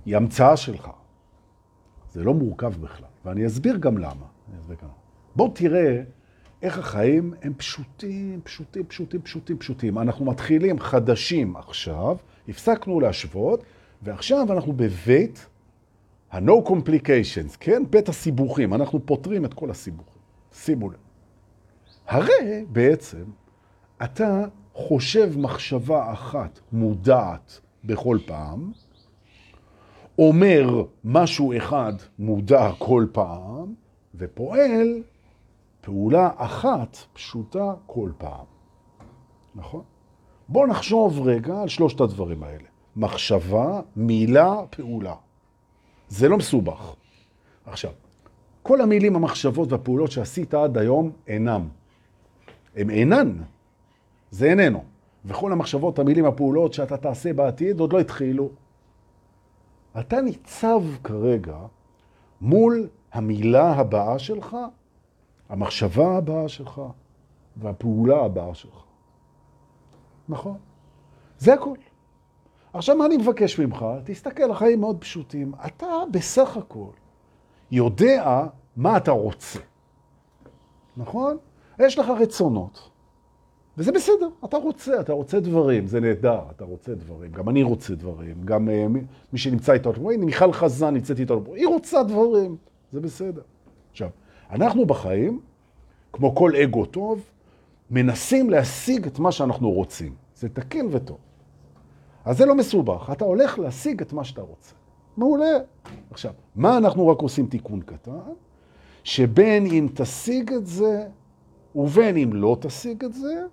היא 0.05 0.15
המצאה 0.17 0.57
שלך. 0.57 0.89
זה 2.11 2.23
לא 2.23 2.33
מורכב 2.33 2.73
בכלל, 2.81 3.07
ואני 3.25 3.45
אסביר 3.45 3.77
גם 3.77 3.97
למה. 3.97 4.25
בוא 5.35 5.49
תראה 5.55 6.03
איך 6.61 6.77
החיים 6.77 7.33
הם 7.41 7.53
פשוטים, 7.53 8.41
פשוטים, 8.43 8.83
פשוטים, 8.85 9.21
פשוטים, 9.21 9.57
פשוטים. 9.57 9.99
אנחנו 9.99 10.25
מתחילים 10.25 10.79
חדשים 10.79 11.55
עכשיו, 11.55 12.17
הפסקנו 12.47 12.99
להשוות, 12.99 13.63
ועכשיו 14.01 14.53
אנחנו 14.53 14.73
בבית 14.73 15.45
ה-no 16.31 16.69
complications, 16.69 17.57
כן? 17.59 17.83
בית 17.89 18.09
הסיבוכים. 18.09 18.73
אנחנו 18.73 19.05
פותרים 19.05 19.45
את 19.45 19.53
כל 19.53 19.71
הסיבוכים. 19.71 20.21
שימו 20.53 20.89
לב. 20.89 21.06
הרי 22.07 22.65
בעצם 22.69 23.23
אתה 24.03 24.45
חושב 24.73 25.37
מחשבה 25.37 26.13
אחת 26.13 26.59
מודעת 26.71 27.59
בכל 27.83 28.17
פעם, 28.25 28.71
אומר 30.19 30.83
משהו 31.03 31.57
אחד 31.57 31.93
מודע 32.19 32.71
כל 32.77 33.05
פעם, 33.11 33.73
ופועל 34.15 35.03
פעולה 35.81 36.29
אחת 36.35 36.97
פשוטה 37.13 37.73
כל 37.85 38.11
פעם. 38.17 38.45
נכון? 39.55 39.83
בואו 40.49 40.67
נחשוב 40.67 41.27
רגע 41.27 41.61
על 41.61 41.67
שלושת 41.67 42.01
הדברים 42.01 42.43
האלה. 42.43 42.67
מחשבה, 42.95 43.81
מילה, 43.95 44.55
פעולה. 44.69 45.15
זה 46.09 46.29
לא 46.29 46.37
מסובך. 46.37 46.95
עכשיו, 47.65 47.91
כל 48.63 48.81
המילים, 48.81 49.15
המחשבות 49.15 49.71
והפעולות 49.71 50.11
שעשית 50.11 50.53
עד 50.53 50.77
היום 50.77 51.11
אינם. 51.27 51.67
הם 52.77 52.89
אינן. 52.89 53.33
זה 54.31 54.45
איננו. 54.45 54.83
וכל 55.25 55.51
המחשבות, 55.51 55.99
המילים, 55.99 56.25
הפעולות 56.25 56.73
שאתה 56.73 56.97
תעשה 56.97 57.33
בעתיד 57.33 57.79
עוד 57.79 57.93
לא 57.93 57.99
התחילו. 57.99 58.49
אתה 59.99 60.21
ניצב 60.21 60.83
כרגע 61.03 61.57
מול 62.41 62.87
המילה 63.13 63.73
הבאה 63.73 64.19
שלך, 64.19 64.57
המחשבה 65.49 66.17
הבאה 66.17 66.49
שלך 66.49 66.81
והפעולה 67.57 68.25
הבאה 68.25 68.55
שלך. 68.55 68.83
נכון? 70.29 70.57
זה 71.37 71.53
הכל. 71.53 71.77
עכשיו, 72.73 72.97
מה 72.97 73.05
אני 73.05 73.17
מבקש 73.17 73.59
ממך? 73.59 73.85
תסתכל, 74.03 74.51
החיים 74.51 74.79
מאוד 74.79 74.97
פשוטים. 74.99 75.51
אתה 75.65 75.87
בסך 76.11 76.57
הכל 76.57 76.91
יודע 77.71 78.45
מה 78.75 78.97
אתה 78.97 79.11
רוצה. 79.11 79.59
נכון? 80.97 81.37
יש 81.79 81.99
לך 81.99 82.09
רצונות. 82.19 82.89
וזה 83.77 83.91
בסדר, 83.91 84.29
אתה 84.45 84.57
רוצה, 84.57 84.99
אתה 84.99 85.13
רוצה 85.13 85.39
דברים, 85.39 85.87
זה 85.87 85.99
נהדר, 85.99 86.41
אתה 86.55 86.65
רוצה 86.65 86.95
דברים, 86.95 87.31
גם 87.31 87.49
אני 87.49 87.63
רוצה 87.63 87.95
דברים, 87.95 88.35
גם 88.45 88.67
uh, 88.67 88.87
מי, 89.31 89.37
שנמצא 89.37 89.73
איתו, 89.73 89.93
הנה 90.11 90.25
מיכל 90.25 90.53
חזן 90.53 90.93
נמצאת 90.93 91.19
איתו, 91.19 91.43
היא 91.53 91.67
רוצה 91.67 92.03
דברים, 92.03 92.57
זה 92.91 92.99
בסדר. 92.99 93.41
עכשיו, 93.91 94.09
אנחנו 94.51 94.85
בחיים, 94.85 95.39
כמו 96.13 96.35
כל 96.35 96.55
אגו 96.55 96.85
טוב, 96.85 97.21
מנסים 97.91 98.49
להשיג 98.49 99.05
את 99.05 99.19
מה 99.19 99.31
שאנחנו 99.31 99.71
רוצים. 99.71 100.15
זה 100.35 100.49
תקין 100.49 100.89
וטוב. 100.91 101.17
אז 102.25 102.37
זה 102.37 102.45
לא 102.45 102.55
מסובך, 102.55 103.09
אתה 103.11 103.25
הולך 103.25 103.59
להשיג 103.59 104.01
את 104.01 104.13
מה 104.13 104.23
שאתה 104.23 104.41
רוצה. 104.41 104.75
מעולה. 105.17 105.57
עכשיו, 106.11 106.33
מה 106.55 106.77
אנחנו 106.77 107.07
רק 107.07 107.21
עושים 107.21 107.47
תיקון 107.47 107.81
קטן? 107.81 108.11
שבין 109.03 109.65
אם 109.65 109.87
תשיג 109.93 110.53
את 110.53 110.67
זה 110.67 111.07
ובין 111.77 112.17
אם 112.17 112.29
לא 112.33 112.57
תשיג 112.59 113.05
את 113.05 113.13
זה, 113.13 113.43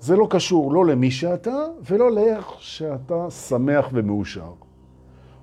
זה 0.00 0.16
לא 0.16 0.26
קשור 0.30 0.72
לא 0.72 0.86
למי 0.86 1.10
שאתה 1.10 1.64
ולא 1.90 2.12
לאיך 2.12 2.54
שאתה 2.58 3.30
שמח 3.30 3.88
ומאושר. 3.92 4.52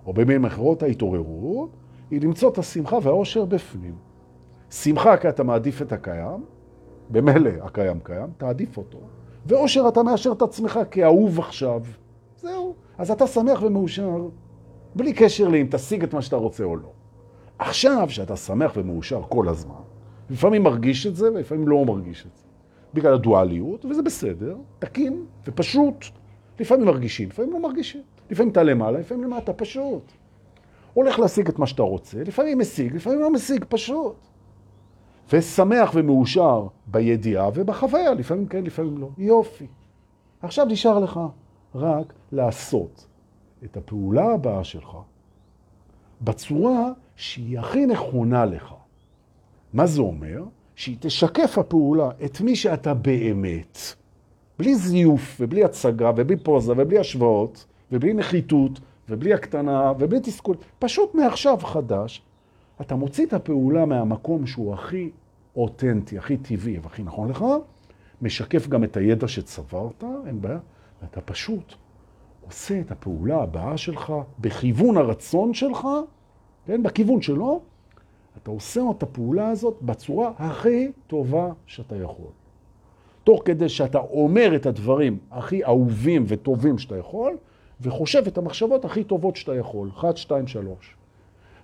או 0.06 0.14
במילים 0.14 0.46
אחרות, 0.46 0.84
ההתעוררות 0.84 1.70
היא 2.12 2.22
למצוא 2.22 2.50
את 2.50 2.58
השמחה 2.58 2.98
והאושר 3.04 3.46
בפנים. 3.46 3.96
שמחה 4.72 5.18
כי 5.18 5.30
אתה 5.30 5.44
מעדיף 5.44 5.82
את 5.82 5.92
הקיים, 5.92 6.44
במילא 7.10 7.50
הקיים 7.62 8.00
קיים, 8.04 8.28
תעדיף 8.38 8.78
אותו. 8.78 8.98
ואושר 9.46 9.88
אתה 9.88 10.04
מאשר 10.04 10.32
את 10.32 10.42
עצמך 10.42 10.80
כאהוב 10.92 11.40
עכשיו. 11.40 11.82
זהו. 12.38 12.76
אז 12.98 13.12
אתה 13.12 13.28
שמח 13.28 13.62
ומאושר, 13.62 14.28
בלי 14.96 15.14
קשר 15.14 15.48
לאם 15.48 15.68
תשיג 15.72 16.04
את 16.04 16.14
מה 16.14 16.22
שאתה 16.22 16.36
רוצה 16.36 16.64
או 16.64 16.76
לא. 16.76 16.92
עכשיו, 17.60 18.10
שאתה 18.10 18.36
שמח 18.36 18.72
ומאושר 18.76 19.22
כל 19.30 19.50
הזמן, 19.50 19.82
לפעמים 20.32 20.64
מרגיש 20.64 21.08
את 21.08 21.16
זה 21.16 21.34
ולפעמים 21.34 21.68
לא 21.68 21.86
מרגיש 21.86 22.26
את 22.26 22.38
זה. 22.38 22.44
בגלל 22.94 23.14
הדואליות, 23.14 23.86
וזה 23.86 24.02
בסדר, 24.02 24.58
תקין 24.80 25.26
ופשוט. 25.48 26.06
לפעמים 26.60 26.86
מרגישים, 26.86 27.30
לפעמים 27.30 27.54
לא 27.54 27.62
מרגישים. 27.62 28.02
לפעמים 28.32 28.52
אתה 28.52 28.64
למעלה, 28.64 29.00
לפעמים 29.00 29.24
למטה, 29.24 29.54
פשוט. 29.54 30.12
הולך 30.94 31.20
להשיג 31.20 31.48
את 31.48 31.60
מה 31.60 31.68
שאתה 31.68 31.82
רוצה, 31.84 32.24
לפעמים 32.24 32.60
משיג, 32.60 32.96
לפעמים 32.96 33.20
לא 33.20 33.34
משיג, 33.34 33.66
פשוט. 33.70 34.16
ושמח 35.34 35.92
ומאושר 35.94 36.68
בידיעה 36.88 37.50
ובחוויה, 37.54 38.14
לפעמים 38.14 38.48
כן, 38.48 38.64
לפעמים 38.64 38.98
לא. 38.98 39.10
יופי. 39.18 39.68
עכשיו 40.42 40.66
נשאר 40.66 41.00
לך 41.00 41.20
רק 41.76 42.14
לעשות 42.32 43.08
את 43.64 43.78
הפעולה 43.78 44.34
הבאה 44.34 44.64
שלך 44.64 44.98
בצורה 46.22 46.92
שהיא 47.16 47.60
הכי 47.60 47.86
נכונה 47.86 48.46
לך. 48.46 48.74
מה 49.74 49.86
זה 49.86 50.02
אומר? 50.02 50.44
שהיא 50.76 50.98
תשקף 51.00 51.58
הפעולה 51.58 52.10
את 52.26 52.42
מי 52.42 52.56
שאתה 52.56 52.94
באמת, 52.94 53.80
בלי 54.60 54.76
זיוף 54.76 55.38
ובלי 55.40 55.64
הצגה 55.64 56.12
ובלי 56.16 56.38
פוזה 56.38 56.74
ובלי 56.78 57.00
השוואות 57.00 57.66
ובלי 57.92 58.14
נחיתות 58.14 58.80
ובלי 59.10 59.34
הקטנה 59.34 59.94
ובלי 60.00 60.20
תסכול. 60.20 60.56
פשוט 60.80 61.16
מעכשיו 61.16 61.58
חדש, 61.58 62.22
אתה 62.82 62.96
מוציא 62.96 63.26
את 63.26 63.34
הפעולה 63.34 63.86
מהמקום 63.86 64.48
שהוא 64.48 64.74
הכי 64.74 65.10
אותנטי, 65.56 66.18
הכי 66.18 66.38
טבעי 66.38 66.80
והכי 66.80 67.04
נכון 67.04 67.30
לך, 67.30 67.46
משקף 68.22 68.68
גם 68.68 68.84
את 68.84 68.98
הידע 68.98 69.28
שצברת, 69.28 70.04
אין 70.26 70.42
בעיה, 70.42 70.60
ואתה 71.02 71.22
פשוט 71.22 71.74
עושה 72.46 72.80
את 72.80 72.92
הפעולה 72.92 73.44
הבאה 73.44 73.78
שלך 73.78 74.14
בכיוון 74.40 74.98
הרצון 74.98 75.54
שלך, 75.54 75.88
כן, 76.66 76.84
בכיוון 76.84 77.22
שלו, 77.22 77.62
אתה 78.38 78.52
עושה 78.52 78.82
את 78.98 79.04
הפעולה 79.04 79.50
הזאת 79.50 79.78
בצורה 79.82 80.32
הכי 80.38 80.92
טובה 81.08 81.50
שאתה 81.66 81.96
יכול. 81.96 82.32
תוך 83.24 83.42
כדי 83.46 83.70
שאתה 83.70 84.00
אומר 84.00 84.56
את 84.56 84.66
הדברים 84.66 85.18
הכי 85.32 85.66
אהובים 85.66 86.24
וטובים 86.28 86.78
שאתה 86.78 86.98
יכול, 86.98 87.38
וחושב 87.82 88.24
את 88.28 88.38
המחשבות 88.38 88.86
הכי 88.86 89.04
טובות 89.04 89.36
שאתה 89.36 89.56
יכול. 89.56 89.90
1, 89.98 90.18
2, 90.18 90.48
3. 90.48 90.96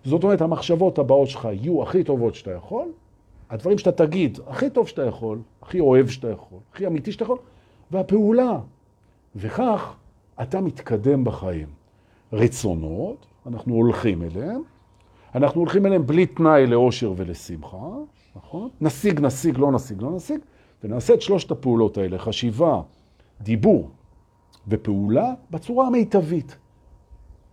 זאת 0.03 0.23
אומרת, 0.23 0.41
המחשבות 0.41 0.99
הבאות 0.99 1.29
שלך 1.29 1.47
יהיו 1.51 1.83
הכי 1.83 2.03
טובות 2.03 2.35
שאתה 2.35 2.51
יכול, 2.51 2.87
הדברים 3.49 3.77
שאתה 3.77 3.91
תגיד 3.91 4.39
הכי 4.47 4.69
טוב 4.69 4.87
שאתה 4.87 5.05
יכול, 5.05 5.39
הכי 5.61 5.79
אוהב 5.79 6.07
שאתה 6.07 6.29
יכול, 6.29 6.59
הכי 6.73 6.87
אמיתי 6.87 7.11
שאתה 7.11 7.23
יכול, 7.23 7.37
והפעולה 7.91 8.59
וכך 9.35 9.95
אתה 10.41 10.61
מתקדם 10.61 11.23
בחיים. 11.23 11.67
רצונות, 12.33 13.25
אנחנו 13.45 13.75
הולכים 13.75 14.23
אליהם, 14.23 14.61
אנחנו 15.35 15.61
הולכים 15.61 15.85
אליהם 15.85 16.07
בלי 16.07 16.25
תנאי 16.25 16.67
לאושר 16.67 17.13
ולשמחה, 17.17 17.87
נכון? 18.35 18.69
נשיג, 18.81 19.19
נשיג, 19.19 19.57
לא 19.57 19.71
נשיג, 19.71 20.01
לא 20.01 20.11
נשיג, 20.11 20.39
ונעשה 20.83 21.13
את 21.13 21.21
שלושת 21.21 21.51
הפעולות 21.51 21.97
האלה, 21.97 22.17
חשיבה, 22.17 22.81
דיבור 23.41 23.89
ופעולה, 24.67 25.33
בצורה 25.51 25.87
המיטבית. 25.87 26.57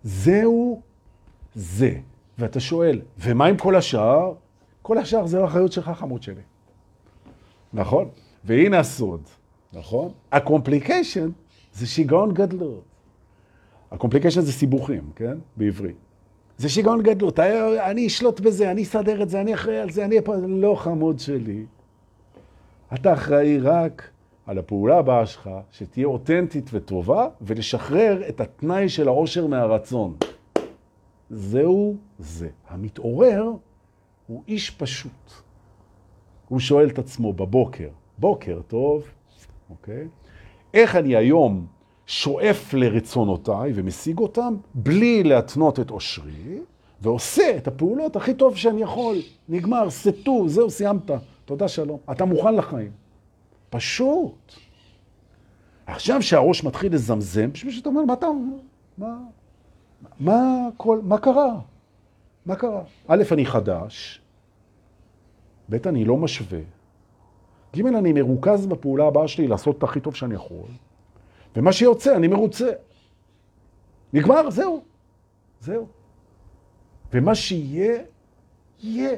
זהו 0.03 0.81
זה. 1.55 1.99
ואתה 2.39 2.61
שואל, 2.61 3.01
ומה 3.19 3.47
עם 3.47 3.57
כל 3.57 3.77
השאר? 3.77 4.33
כל 4.83 4.99
השאר 4.99 5.27
זה 5.27 5.39
לא 5.39 5.45
אחריות 5.45 5.73
שלך, 5.73 5.91
חמוד 5.95 6.23
שלי. 6.23 6.43
נכון? 7.73 8.09
והנה 8.45 8.79
הסוד, 8.79 9.21
נכון? 9.73 10.13
ה 10.33 10.40
complication 10.40 11.31
זה 11.73 11.87
שיגעון 11.87 12.35
גדלות. 12.35 12.85
ה 13.91 13.95
complication 13.95 14.41
זה 14.41 14.53
סיבוכים, 14.53 15.11
כן? 15.17 15.39
בעברית. 15.57 15.97
זה 16.59 16.69
שיגעון 16.69 17.03
גדלות. 17.03 17.39
אני 17.39 18.07
אשלוט 18.07 18.41
בזה, 18.41 18.71
אני 18.71 18.83
אסדר 18.83 19.23
את 19.23 19.29
זה, 19.29 19.41
אני 19.41 19.55
אחראי 19.55 19.79
על 19.79 19.91
זה, 19.91 20.05
אני... 20.05 20.17
לא 20.47 20.75
חמוד 20.75 21.19
שלי. 21.19 21.65
אתה 22.95 23.13
אחראי 23.13 23.59
רק 23.59 24.11
על 24.47 24.59
הפעולה 24.59 24.99
הבאה 24.99 25.27
שלך, 25.27 25.51
שתהיה 25.71 26.07
אותנטית 26.07 26.71
וטובה, 26.73 27.29
ולשחרר 27.41 28.29
את 28.29 28.41
התנאי 28.41 28.89
של 28.89 29.09
העושר 29.09 29.47
מהרצון. 29.47 30.17
זהו 31.31 31.97
זה. 32.19 32.49
המתעורר 32.69 33.53
הוא 34.27 34.43
איש 34.49 34.71
פשוט. 34.71 35.33
הוא 36.49 36.61
שואל 36.61 36.89
את 36.89 36.99
עצמו 36.99 37.33
בבוקר, 37.33 37.89
בוקר 38.19 38.61
טוב, 38.69 39.05
אוקיי? 39.71 40.09
איך 40.75 40.97
אני 40.97 41.17
היום 41.17 41.67
שואף 42.07 42.75
לרצונותיי 42.75 43.73
ומשיג 43.75 44.19
אותם 44.19 44.57
בלי 44.75 45.23
להתנות 45.23 45.81
את 45.81 45.91
עושרי, 45.91 46.59
ועושה 47.01 47.57
את 47.57 47.69
הפעולות 47.69 48.17
הכי 48.17 48.35
טוב 48.35 48.57
שאני 48.57 48.83
יכול. 48.83 49.17
נגמר, 49.49 49.91
סטו, 49.91 50.49
זהו, 50.49 50.71
סיימת. 50.71 51.11
תודה, 51.45 51.69
שלום. 51.69 51.99
אתה 52.11 52.25
מוכן 52.25 52.55
לחיים. 52.55 52.91
פשוט. 53.71 54.53
עכשיו 55.87 56.23
שהראש 56.23 56.65
מתחיל 56.65 56.95
לזמזם, 56.95 57.51
שאתה 57.55 57.89
אומר, 57.89 58.05
מה 58.05 58.13
אתה... 58.13 58.27
מה... 58.99 59.19
מה, 60.21 60.69
כל, 60.77 61.01
מה 61.03 61.19
קרה? 61.19 61.61
מה 62.47 62.57
קרה? 62.57 62.83
א', 63.09 63.23
אני 63.33 63.47
חדש, 63.47 64.21
ב', 65.69 65.89
אני 65.89 66.05
לא 66.05 66.17
משווה, 66.17 66.61
ג', 67.77 67.87
אני 67.87 68.13
מרוכז 68.13 68.67
בפעולה 68.67 69.07
הבאה 69.07 69.29
שלי 69.29 69.49
לעשות 69.49 69.79
את 69.79 69.83
הכי 69.83 70.01
טוב 70.01 70.15
שאני 70.15 70.35
יכול, 70.35 70.69
ומה 71.57 71.73
שיוצא, 71.73 72.17
אני 72.17 72.29
מרוצה. 72.29 72.71
נגמר, 74.13 74.51
זהו. 74.51 74.83
זהו. 75.61 75.87
ומה 77.13 77.35
שיהיה, 77.35 78.03
יהיה. 78.83 79.17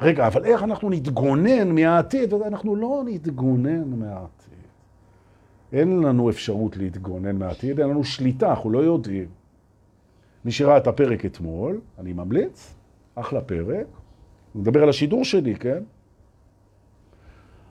רגע, 0.00 0.26
אבל 0.26 0.44
איך 0.44 0.62
אנחנו 0.62 0.90
נתגונן 0.90 1.74
מהעתיד? 1.74 2.34
אנחנו 2.34 2.76
לא 2.76 3.02
נתגונן 3.06 3.90
מהעתיד. 3.90 4.48
אין 5.72 6.00
לנו 6.00 6.30
אפשרות 6.30 6.76
להתגונן 6.76 7.36
מהעתיד, 7.36 7.80
אין 7.80 7.88
לנו 7.88 8.04
שליטה, 8.04 8.50
אנחנו 8.50 8.70
לא 8.70 8.78
יודעים. 8.78 9.28
מי 10.44 10.52
שראה 10.52 10.76
את 10.76 10.86
הפרק 10.86 11.24
אתמול, 11.24 11.80
אני 11.98 12.12
ממליץ, 12.12 12.74
אחלה 13.14 13.40
פרק, 13.40 13.86
מדבר 14.54 14.82
על 14.82 14.88
השידור 14.88 15.24
שלי, 15.24 15.56
כן? 15.56 15.82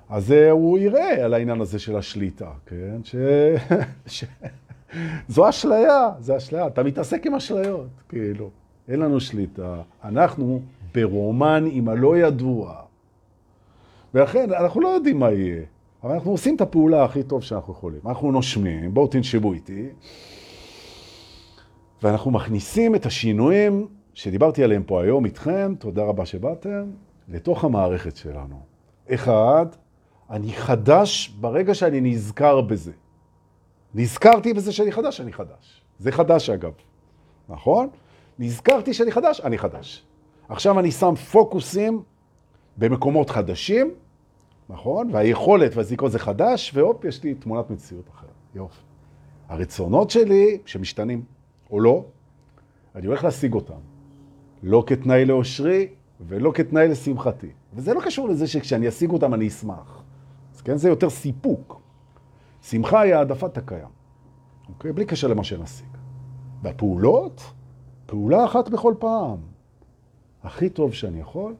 אז 0.09 0.31
הוא 0.31 0.79
יראה 0.79 1.25
על 1.25 1.33
העניין 1.33 1.61
הזה 1.61 1.79
של 1.79 1.95
השליטה, 1.95 2.51
כן? 2.65 3.03
ש... 3.03 3.15
ש... 4.15 4.23
זו 5.27 5.49
אשליה, 5.49 6.09
זו 6.19 6.37
אשליה. 6.37 6.67
אתה 6.67 6.83
מתעסק 6.83 7.25
עם 7.25 7.35
אשליות, 7.35 7.87
כאילו. 8.09 8.49
אין 8.87 8.99
לנו 8.99 9.19
שליטה. 9.19 9.81
אנחנו 10.03 10.61
ברומן 10.93 11.65
עם 11.71 11.89
הלא 11.89 12.17
ידוע. 12.17 12.75
ולכן, 14.13 14.53
אנחנו 14.53 14.81
לא 14.81 14.87
יודעים 14.87 15.19
מה 15.19 15.31
יהיה, 15.31 15.61
אבל 16.03 16.13
אנחנו 16.13 16.31
עושים 16.31 16.55
את 16.55 16.61
הפעולה 16.61 17.03
הכי 17.03 17.23
טוב 17.23 17.43
שאנחנו 17.43 17.73
יכולים. 17.73 17.99
אנחנו 18.05 18.31
נושמים, 18.31 18.93
בואו 18.93 19.07
תנשבו 19.07 19.53
איתי, 19.53 19.89
ואנחנו 22.03 22.31
מכניסים 22.31 22.95
את 22.95 23.05
השינויים 23.05 23.87
שדיברתי 24.13 24.63
עליהם 24.63 24.83
פה 24.83 25.03
היום 25.03 25.25
איתכם, 25.25 25.73
תודה 25.79 26.03
רבה 26.03 26.25
שבאתם, 26.25 26.83
לתוך 27.29 27.63
המערכת 27.63 28.15
שלנו. 28.15 28.59
אחד, 29.09 29.65
אני 30.29 30.53
חדש 30.53 31.29
ברגע 31.39 31.73
שאני 31.73 32.01
נזכר 32.01 32.61
בזה. 32.61 32.91
נזכרתי 33.95 34.53
בזה 34.53 34.71
שאני 34.71 34.91
חדש, 34.91 35.21
אני 35.21 35.33
חדש. 35.33 35.81
זה 35.99 36.11
חדש 36.11 36.49
אגב, 36.49 36.73
נכון? 37.49 37.89
נזכרתי 38.39 38.93
שאני 38.93 39.11
חדש, 39.11 39.41
אני 39.41 39.57
חדש. 39.57 40.03
עכשיו 40.49 40.79
אני 40.79 40.91
שם 40.91 41.15
פוקוסים 41.15 42.03
במקומות 42.77 43.29
חדשים, 43.29 43.91
נכון? 44.69 45.09
והיכולת 45.13 45.75
והזיקות 45.75 46.11
זה 46.11 46.19
חדש, 46.19 46.71
והופ, 46.75 47.05
יש 47.05 47.23
לי 47.23 47.35
תמונת 47.35 47.69
מציאות 47.69 48.09
אחרת. 48.09 48.29
יופי. 48.55 48.81
הרצונות 49.49 50.09
שלי, 50.09 50.57
שמשתנים 50.65 51.23
או 51.71 51.79
לא, 51.79 52.05
אני 52.95 53.07
הולך 53.07 53.23
להשיג 53.23 53.53
אותם. 53.53 53.79
לא 54.63 54.83
כתנאי 54.87 55.25
לאושרי 55.25 55.87
ולא 56.27 56.51
כתנאי 56.55 56.87
לשמחתי. 56.87 57.47
וזה 57.73 57.93
לא 57.93 58.01
קשור 58.05 58.29
לזה 58.29 58.47
שכשאני 58.47 58.87
אשיג 58.87 59.09
אותם 59.09 59.33
אני 59.33 59.47
אשמח. 59.47 60.03
כן, 60.67 60.77
זה 60.77 60.89
יותר 60.89 61.09
סיפוק. 61.09 61.81
שמחה 62.61 63.01
היא 63.01 63.15
העדפת 63.15 63.57
הקיים, 63.57 63.87
אוקיי? 64.69 64.91
בלי 64.93 65.05
קשר 65.05 65.27
למה 65.27 65.43
שנשיג. 65.43 65.87
והפעולות, 66.63 67.41
פעולה 68.05 68.45
אחת 68.45 68.69
בכל 68.69 68.93
פעם. 68.99 69.37
הכי 70.43 70.69
טוב 70.69 70.93
שאני 70.93 71.19
יכול, 71.19 71.55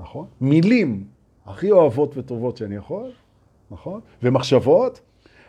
נכון? 0.00 0.26
מילים 0.40 1.04
הכי 1.46 1.70
אוהבות 1.70 2.16
וטובות 2.16 2.56
שאני 2.56 2.76
יכול, 2.76 3.12
נכון? 3.70 4.00
ומחשבות, 4.22 5.00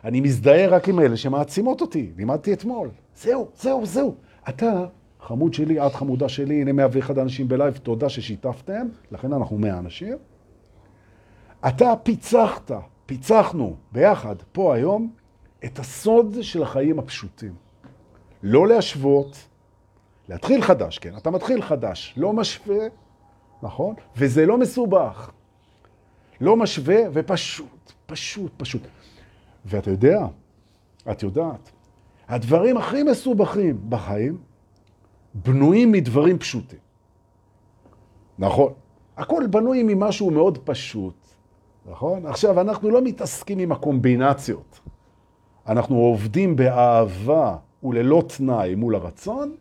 אני 0.03 0.21
מזדהה 0.21 0.67
רק 0.67 0.89
עם 0.89 0.99
אלה 0.99 1.17
שמעצימות 1.17 1.81
אותי. 1.81 2.11
לימדתי 2.17 2.53
אתמול. 2.53 2.89
זהו, 3.15 3.47
זהו, 3.55 3.85
זהו. 3.85 4.15
אתה, 4.49 4.85
חמוד 5.19 5.53
שלי, 5.53 5.85
את 5.87 5.93
חמודה 5.95 6.29
שלי, 6.29 6.61
הנה 6.61 6.71
101 6.71 7.17
אנשים 7.17 7.47
בלייב, 7.47 7.77
תודה 7.77 8.09
ששיתפתם, 8.09 8.87
לכן 9.11 9.33
אנחנו 9.33 9.57
100 9.57 9.79
אנשים. 9.79 10.17
אתה 11.67 11.93
פיצחת, 12.03 12.71
פיצחנו 13.05 13.75
ביחד, 13.91 14.35
פה 14.51 14.75
היום, 14.75 15.11
את 15.65 15.79
הסוד 15.79 16.37
של 16.41 16.63
החיים 16.63 16.99
הפשוטים. 16.99 17.53
לא 18.43 18.67
להשוות, 18.67 19.47
להתחיל 20.29 20.61
חדש, 20.61 20.99
כן, 20.99 21.17
אתה 21.17 21.31
מתחיל 21.31 21.61
חדש, 21.61 22.13
לא 22.17 22.33
משווה, 22.33 22.87
נכון? 23.63 23.95
וזה 24.17 24.45
לא 24.45 24.57
מסובך. 24.57 25.31
לא 26.41 26.55
משווה 26.55 26.97
ופשוט, 27.13 27.91
פשוט, 28.05 28.51
פשוט. 28.57 28.81
ואתה 29.65 29.89
יודע, 29.89 30.25
את 31.11 31.23
יודעת, 31.23 31.71
הדברים 32.27 32.77
הכי 32.77 33.03
מסובכים 33.03 33.89
בחיים 33.89 34.37
בנויים 35.33 35.91
מדברים 35.91 36.39
פשוטים. 36.39 36.79
נכון. 38.39 38.73
הכל 39.17 39.47
בנוי 39.49 39.83
ממשהו 39.83 40.31
מאוד 40.31 40.57
פשוט, 40.57 41.20
נכון? 41.85 42.25
עכשיו, 42.25 42.61
אנחנו 42.61 42.89
לא 42.89 43.01
מתעסקים 43.01 43.59
עם 43.59 43.71
הקומבינציות. 43.71 44.79
אנחנו 45.67 45.95
עובדים 45.97 46.55
באהבה 46.55 47.57
וללא 47.83 48.23
תנאי 48.37 48.75
מול 48.75 48.95
הרצון, 48.95 49.55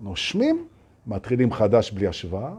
נושמים, 0.00 0.66
מתחילים 1.06 1.52
חדש 1.52 1.90
בלי 1.90 2.06
השוואה, 2.06 2.52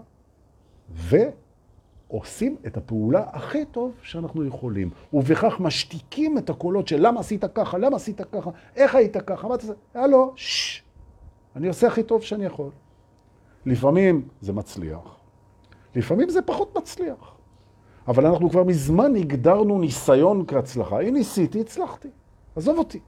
ועושים 0.90 2.56
את 2.68 2.78
הפעולה 2.78 3.24
הכי 3.32 3.66
טוב 3.66 3.92
שאנחנו 4.02 4.46
יכולים. 4.46 4.90
ובכך 5.14 5.60
משתיקים 5.60 6.38
את 6.38 6.50
הקולות 6.50 6.88
של 6.88 7.08
למה 7.08 7.20
עשית 7.20 7.46
ככה, 7.56 7.78
למה 7.78 7.96
עשית 7.96 8.22
ככה, 8.22 8.50
איך 8.76 8.96
היית 8.96 9.18
ככה, 9.18 9.48
מה 9.48 9.56
אתה 9.56 9.64
עושה? 9.64 9.74
הלו, 9.94 10.34
ששש, 10.36 10.84
אני 11.56 11.68
עושה 11.68 11.88
הכי 11.88 12.04
טוב 12.04 12.22
שאני 12.22 12.46
יכול. 12.46 12.70
לפעמים 13.66 14.28
זה 14.42 14.54
מצליח, 14.54 15.18
לפעמים 15.96 16.30
זה 16.30 16.42
פחות 16.42 16.78
מצליח. 16.78 17.37
אבל 18.08 18.26
אנחנו 18.26 18.50
כבר 18.50 18.64
מזמן 18.64 19.16
הגדרנו 19.16 19.80
ניסיון 19.80 20.44
כהצלחה. 20.48 21.00
אם 21.00 21.14
ניסיתי, 21.14 21.62
הצלחתי. 21.62 22.08
עזוב 22.56 22.78
אותי. 22.78 23.00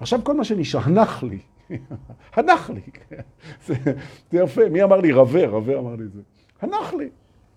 עכשיו 0.00 0.20
כל 0.24 0.36
מה 0.36 0.44
שנשאר, 0.44 0.80
הנח 0.84 1.22
לי. 1.22 1.38
הנח 2.36 2.70
לי. 2.70 2.80
זה, 3.66 3.74
זה 4.30 4.38
יפה. 4.38 4.68
מי 4.68 4.82
אמר 4.82 5.00
לי? 5.00 5.12
רווה, 5.12 5.48
רווה 5.48 5.78
אמר 5.78 5.96
לי 5.96 6.04
את 6.04 6.12
זה. 6.12 6.20
הנח 6.62 6.94
לי. 6.94 7.08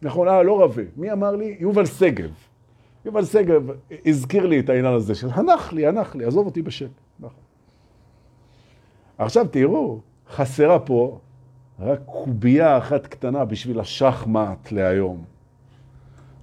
נכון, 0.02 0.28
אה, 0.28 0.44
לא 0.44 0.62
רווה. 0.62 0.84
מי 0.98 1.12
אמר 1.12 1.36
לי? 1.36 1.58
יובל 1.60 1.86
שגב. 1.86 2.32
יובל 3.06 3.26
שגב 3.26 3.70
הזכיר 4.06 4.46
לי 4.46 4.60
את 4.60 4.70
העניין 4.70 4.94
הזה 4.94 5.16
של 5.16 5.30
הנח 5.32 5.74
לי, 5.74 5.88
הנח 5.88 6.16
לי, 6.16 6.26
עזוב 6.26 6.46
אותי 6.46 6.62
בשקט. 6.62 6.90
נכון. 7.20 7.44
עכשיו 9.18 9.48
תראו, 9.48 10.00
חסרה 10.30 10.80
פה 10.80 11.20
רק 11.80 12.00
קובייה 12.06 12.78
אחת 12.78 13.08
קטנה 13.08 13.46
בשביל 13.46 13.80
השחמט 13.80 14.72
להיום. 14.72 15.24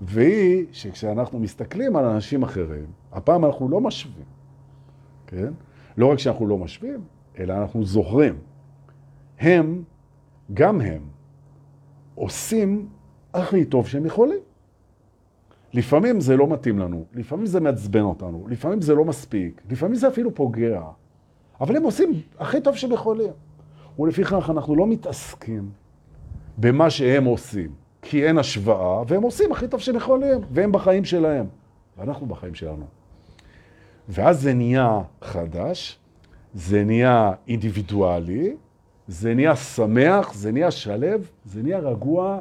והיא 0.04 0.66
שכשאנחנו 0.72 1.38
מסתכלים 1.38 1.96
על 1.96 2.04
אנשים 2.04 2.42
אחרים, 2.42 2.86
הפעם 3.12 3.44
אנחנו 3.44 3.68
לא 3.68 3.80
משווים, 3.80 4.24
כן? 5.26 5.52
לא 5.96 6.06
רק 6.12 6.18
שאנחנו 6.18 6.46
לא 6.46 6.58
משפיעים, 6.58 7.00
אלא 7.38 7.52
אנחנו 7.52 7.84
זוכרים. 7.84 8.34
הם, 9.40 9.82
גם 10.54 10.80
הם, 10.80 11.02
עושים 12.14 12.88
הכי 13.34 13.64
טוב 13.64 13.88
שהם 13.88 14.06
יכולים. 14.06 14.38
לפעמים 15.72 16.20
זה 16.20 16.36
לא 16.36 16.46
מתאים 16.46 16.78
לנו, 16.78 17.04
לפעמים 17.14 17.46
זה 17.46 17.60
מעצבן 17.60 18.00
אותנו, 18.00 18.46
לפעמים 18.48 18.80
זה 18.80 18.94
לא 18.94 19.04
מספיק, 19.04 19.62
לפעמים 19.70 19.94
זה 19.94 20.08
אפילו 20.08 20.34
פוגע, 20.34 20.82
אבל 21.60 21.76
הם 21.76 21.82
עושים 21.82 22.10
הכי 22.38 22.60
טוב 22.60 22.76
שהם 22.76 22.92
יכולים. 22.92 23.32
ולפיכך 23.98 24.50
אנחנו 24.50 24.76
לא 24.76 24.86
מתעסקים 24.86 25.70
במה 26.58 26.90
שהם 26.90 27.24
עושים, 27.24 27.70
כי 28.04 28.26
אין 28.26 28.38
השוואה, 28.38 29.02
והם 29.08 29.22
עושים 29.22 29.52
הכי 29.52 29.68
טוב 29.68 29.80
שהם 29.80 29.96
יכולים, 29.96 30.38
והם 30.50 30.72
בחיים 30.72 31.04
שלהם, 31.04 31.46
ואנחנו 31.98 32.26
בחיים 32.26 32.54
שלנו. 32.54 32.84
ואז 34.08 34.40
זה 34.40 34.54
נהיה 34.54 35.00
חדש, 35.22 35.98
זה 36.54 36.84
נהיה 36.84 37.32
אינדיבידואלי, 37.48 38.56
זה 39.08 39.34
נהיה 39.34 39.56
שמח, 39.56 40.34
זה 40.34 40.52
נהיה 40.52 40.70
שלב, 40.70 41.30
זה 41.44 41.62
נהיה 41.62 41.78
רגוע, 41.78 42.40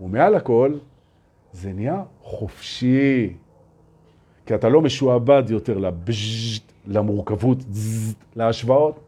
ומעל 0.00 0.34
הכל, 0.34 0.74
זה 1.52 1.72
נהיה 1.72 2.02
חופשי. 2.22 3.32
כי 4.46 4.54
אתה 4.54 4.68
לא 4.68 4.80
משועבד 4.80 5.42
יותר 5.48 5.78
לבז'ט, 5.78 6.72
למורכבות, 6.86 7.58
זזט, 7.70 8.16
להשוואות, 8.36 9.06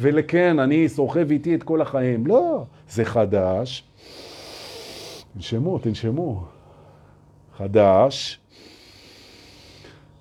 ולכן, 0.00 0.58
אני 0.58 0.88
סוחב 0.88 1.30
איתי 1.30 1.54
את 1.54 1.62
כל 1.62 1.82
החיים. 1.82 2.26
לא, 2.26 2.64
זה 2.88 3.04
חדש. 3.04 3.89
תנשמו, 5.34 5.78
תנשמו. 5.78 6.44
חדש, 7.56 8.40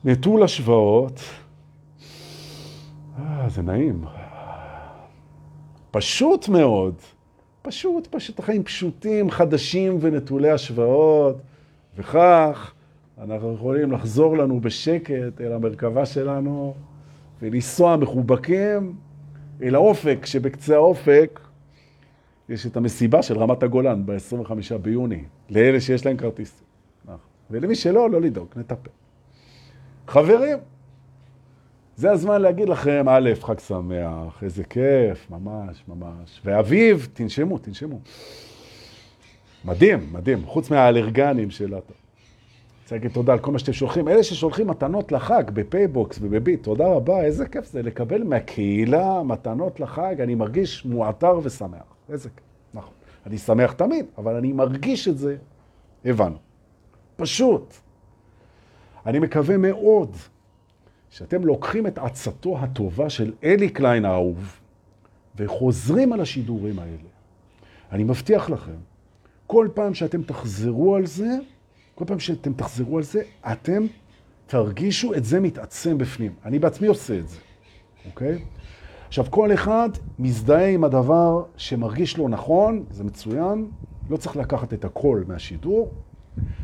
נטול 0.03 0.43
השוואות. 0.43 1.20
אה, 3.20 3.49
זה 3.49 3.62
נעים. 3.62 4.05
פשוט 5.91 6.49
מאוד. 6.49 6.95
פשוט, 7.62 8.07
פשוט 8.12 8.39
החיים 8.39 8.64
פשוטים, 8.64 9.32
חדשים 9.32 9.97
ונטולי 10.01 10.49
השוואות, 10.49 11.38
וכך 11.97 12.74
אנחנו 13.22 13.53
יכולים 13.53 13.91
לחזור 13.91 14.38
לנו 14.38 14.62
בשקט 14.62 15.41
אל 15.41 15.53
המרכבה 15.53 16.05
שלנו 16.05 16.74
ולנסוע 17.41 17.95
מחובקים 17.95 18.95
אל 19.62 19.76
האופק, 19.76 20.26
שבקצה 20.26 20.76
האופק 20.76 21.39
יש 22.50 22.66
את 22.66 22.78
המסיבה 22.78 23.22
של 23.22 23.38
רמת 23.38 23.64
הגולן 23.64 24.06
ב-25 24.06 24.78
ביוני, 24.82 25.24
לאלה 25.50 25.82
שיש 25.82 26.06
להם 26.06 26.18
כרטיס. 26.18 26.64
ולמי 27.52 27.76
שלא, 27.76 28.10
לא 28.10 28.22
לדאוג, 28.22 28.47
נטפל. 28.56 28.89
חברים, 30.08 30.58
זה 31.95 32.12
הזמן 32.12 32.41
להגיד 32.41 32.70
לכם, 32.70 33.06
א', 33.10 33.30
חג 33.41 33.60
שמח, 33.60 34.43
איזה 34.43 34.64
כיף, 34.64 35.30
ממש, 35.30 35.84
ממש. 35.88 36.41
ואביב, 36.45 37.08
תנשמו, 37.14 37.58
תנשמו. 37.58 38.00
מדהים, 39.66 40.10
מדהים, 40.12 40.45
חוץ 40.45 40.72
מהאלרגנים 40.72 41.52
של... 41.52 41.74
אני 41.74 41.82
רוצה 42.84 42.95
להגיד 42.95 43.12
תודה 43.12 43.34
על 43.34 43.39
כל 43.39 43.52
מה 43.52 43.60
שאתם 43.60 43.74
שולחים. 43.74 44.08
אלה 44.08 44.24
ששולחים 44.24 44.68
מתנות 44.68 45.12
לחג 45.12 45.43
בפייבוקס 45.54 46.20
ובביט, 46.22 46.64
תודה 46.64 46.88
רבה, 46.88 47.22
איזה 47.22 47.47
כיף 47.47 47.66
זה 47.66 47.82
לקבל 47.82 48.24
מהקהילה 48.24 49.24
מתנות 49.24 49.80
לחג, 49.80 50.22
אני 50.22 50.36
מרגיש 50.36 50.86
מועטר 50.86 51.39
ושמח. 51.43 51.99
כיף, 52.18 52.43
נכון. 52.74 52.93
אני 53.26 53.38
שמח 53.38 53.74
תמיד, 53.74 54.05
אבל 54.18 54.36
אני 54.36 54.53
מרגיש 54.53 55.07
את 55.07 55.18
זה, 55.18 55.38
הבנו. 56.05 56.38
פשוט. 57.16 57.74
אני 59.05 59.20
מקווה 59.20 59.57
מאוד 59.57 60.16
שאתם 61.10 61.45
לוקחים 61.45 61.88
את 61.88 61.97
עצתו 61.97 62.57
הטובה 62.60 63.10
של 63.10 63.34
אלי 63.43 63.70
קליין 63.70 64.05
האהוב 64.05 64.60
וחוזרים 65.36 66.14
על 66.14 66.22
השידורים 66.22 66.80
האלה. 66.80 67.10
אני 67.91 68.03
מבטיח 68.03 68.49
לכם, 68.49 68.76
כל 69.47 69.68
פעם 69.74 69.93
שאתם 69.93 70.24
תחזרו 70.24 70.95
על 70.95 71.05
זה, 71.05 71.30
כל 71.95 72.05
פעם 72.07 72.20
שאתם 72.20 72.53
תחזרו 72.53 72.97
על 72.97 73.03
זה, 73.03 73.22
אתם 73.51 73.86
תרגישו 74.47 75.14
את 75.14 75.26
זה 75.26 75.39
מתעצם 75.39 75.97
בפנים. 75.97 76.34
אני 76.45 76.60
בעצמי 76.60 76.88
עושה 76.88 77.20
את 77.20 77.30
זה, 77.30 77.38
אוקיי? 78.05 78.45
עכשיו, 79.10 79.26
כל 79.30 79.53
אחד 79.53 79.89
מזדהה 80.20 80.68
עם 80.68 80.84
הדבר 80.84 81.43
שמרגיש 81.57 82.18
לו 82.18 82.28
נכון, 82.28 82.84
זה 82.91 83.03
מצוין, 83.03 83.68
לא 84.10 84.18
צריך 84.18 84.38
לקחת 84.38 84.74
את 84.74 84.86
הכל 84.86 85.24
מהשידור. 85.28 85.91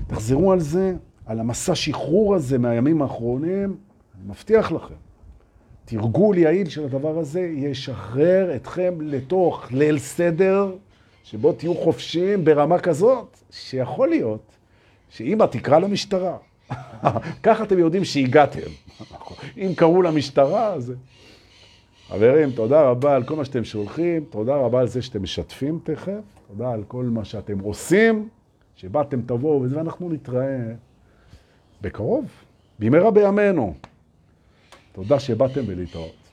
תחזרו 0.07 0.51
על 0.51 0.59
זה, 0.59 0.93
על 1.25 1.39
המסע 1.39 1.75
שחרור 1.75 2.35
הזה 2.35 2.57
מהימים 2.57 3.01
האחרונים, 3.01 3.77
אני 4.15 4.29
מבטיח 4.29 4.71
לכם, 4.71 4.93
תרגול 5.85 6.37
יעיל 6.37 6.69
של 6.69 6.83
הדבר 6.83 7.17
הזה 7.17 7.41
ישחרר 7.41 8.55
אתכם 8.55 8.93
לתוך 9.01 9.71
ליל 9.71 9.99
סדר, 9.99 10.75
שבו 11.23 11.53
תהיו 11.53 11.75
חופשיים 11.75 12.45
ברמה 12.45 12.79
כזאת, 12.79 13.37
שיכול 13.51 14.09
להיות 14.09 14.51
שאמא 15.09 15.45
תקרא 15.45 15.79
למשטרה. 15.79 16.37
ככה 17.43 17.63
אתם 17.63 17.79
יודעים 17.79 18.03
שהגעתם. 18.03 18.69
אם 19.57 19.71
קראו 19.75 20.01
למשטרה, 20.01 20.73
אז... 20.73 20.93
חברים, 22.07 22.51
תודה 22.51 22.81
רבה 22.81 23.15
על 23.15 23.23
כל 23.23 23.35
מה 23.35 23.45
שאתם 23.45 23.63
שולחים, 23.63 24.25
תודה 24.29 24.55
רבה 24.55 24.79
על 24.79 24.87
זה 24.87 25.01
שאתם 25.01 25.23
משתפים 25.23 25.79
תכף, 25.83 26.21
תודה 26.47 26.71
על 26.71 26.83
כל 26.87 27.05
מה 27.05 27.25
שאתם 27.25 27.59
עושים, 27.59 28.29
שבאתם 28.75 29.21
תבואו 29.21 29.61
וזה, 29.61 29.77
ואנחנו 29.77 30.09
נתראה 30.09 30.57
בקרוב, 31.81 32.25
במהרה 32.79 33.11
בימינו. 33.11 33.73
תודה 34.91 35.19
שבאתם 35.19 35.61
ולהתראות. 35.67 36.24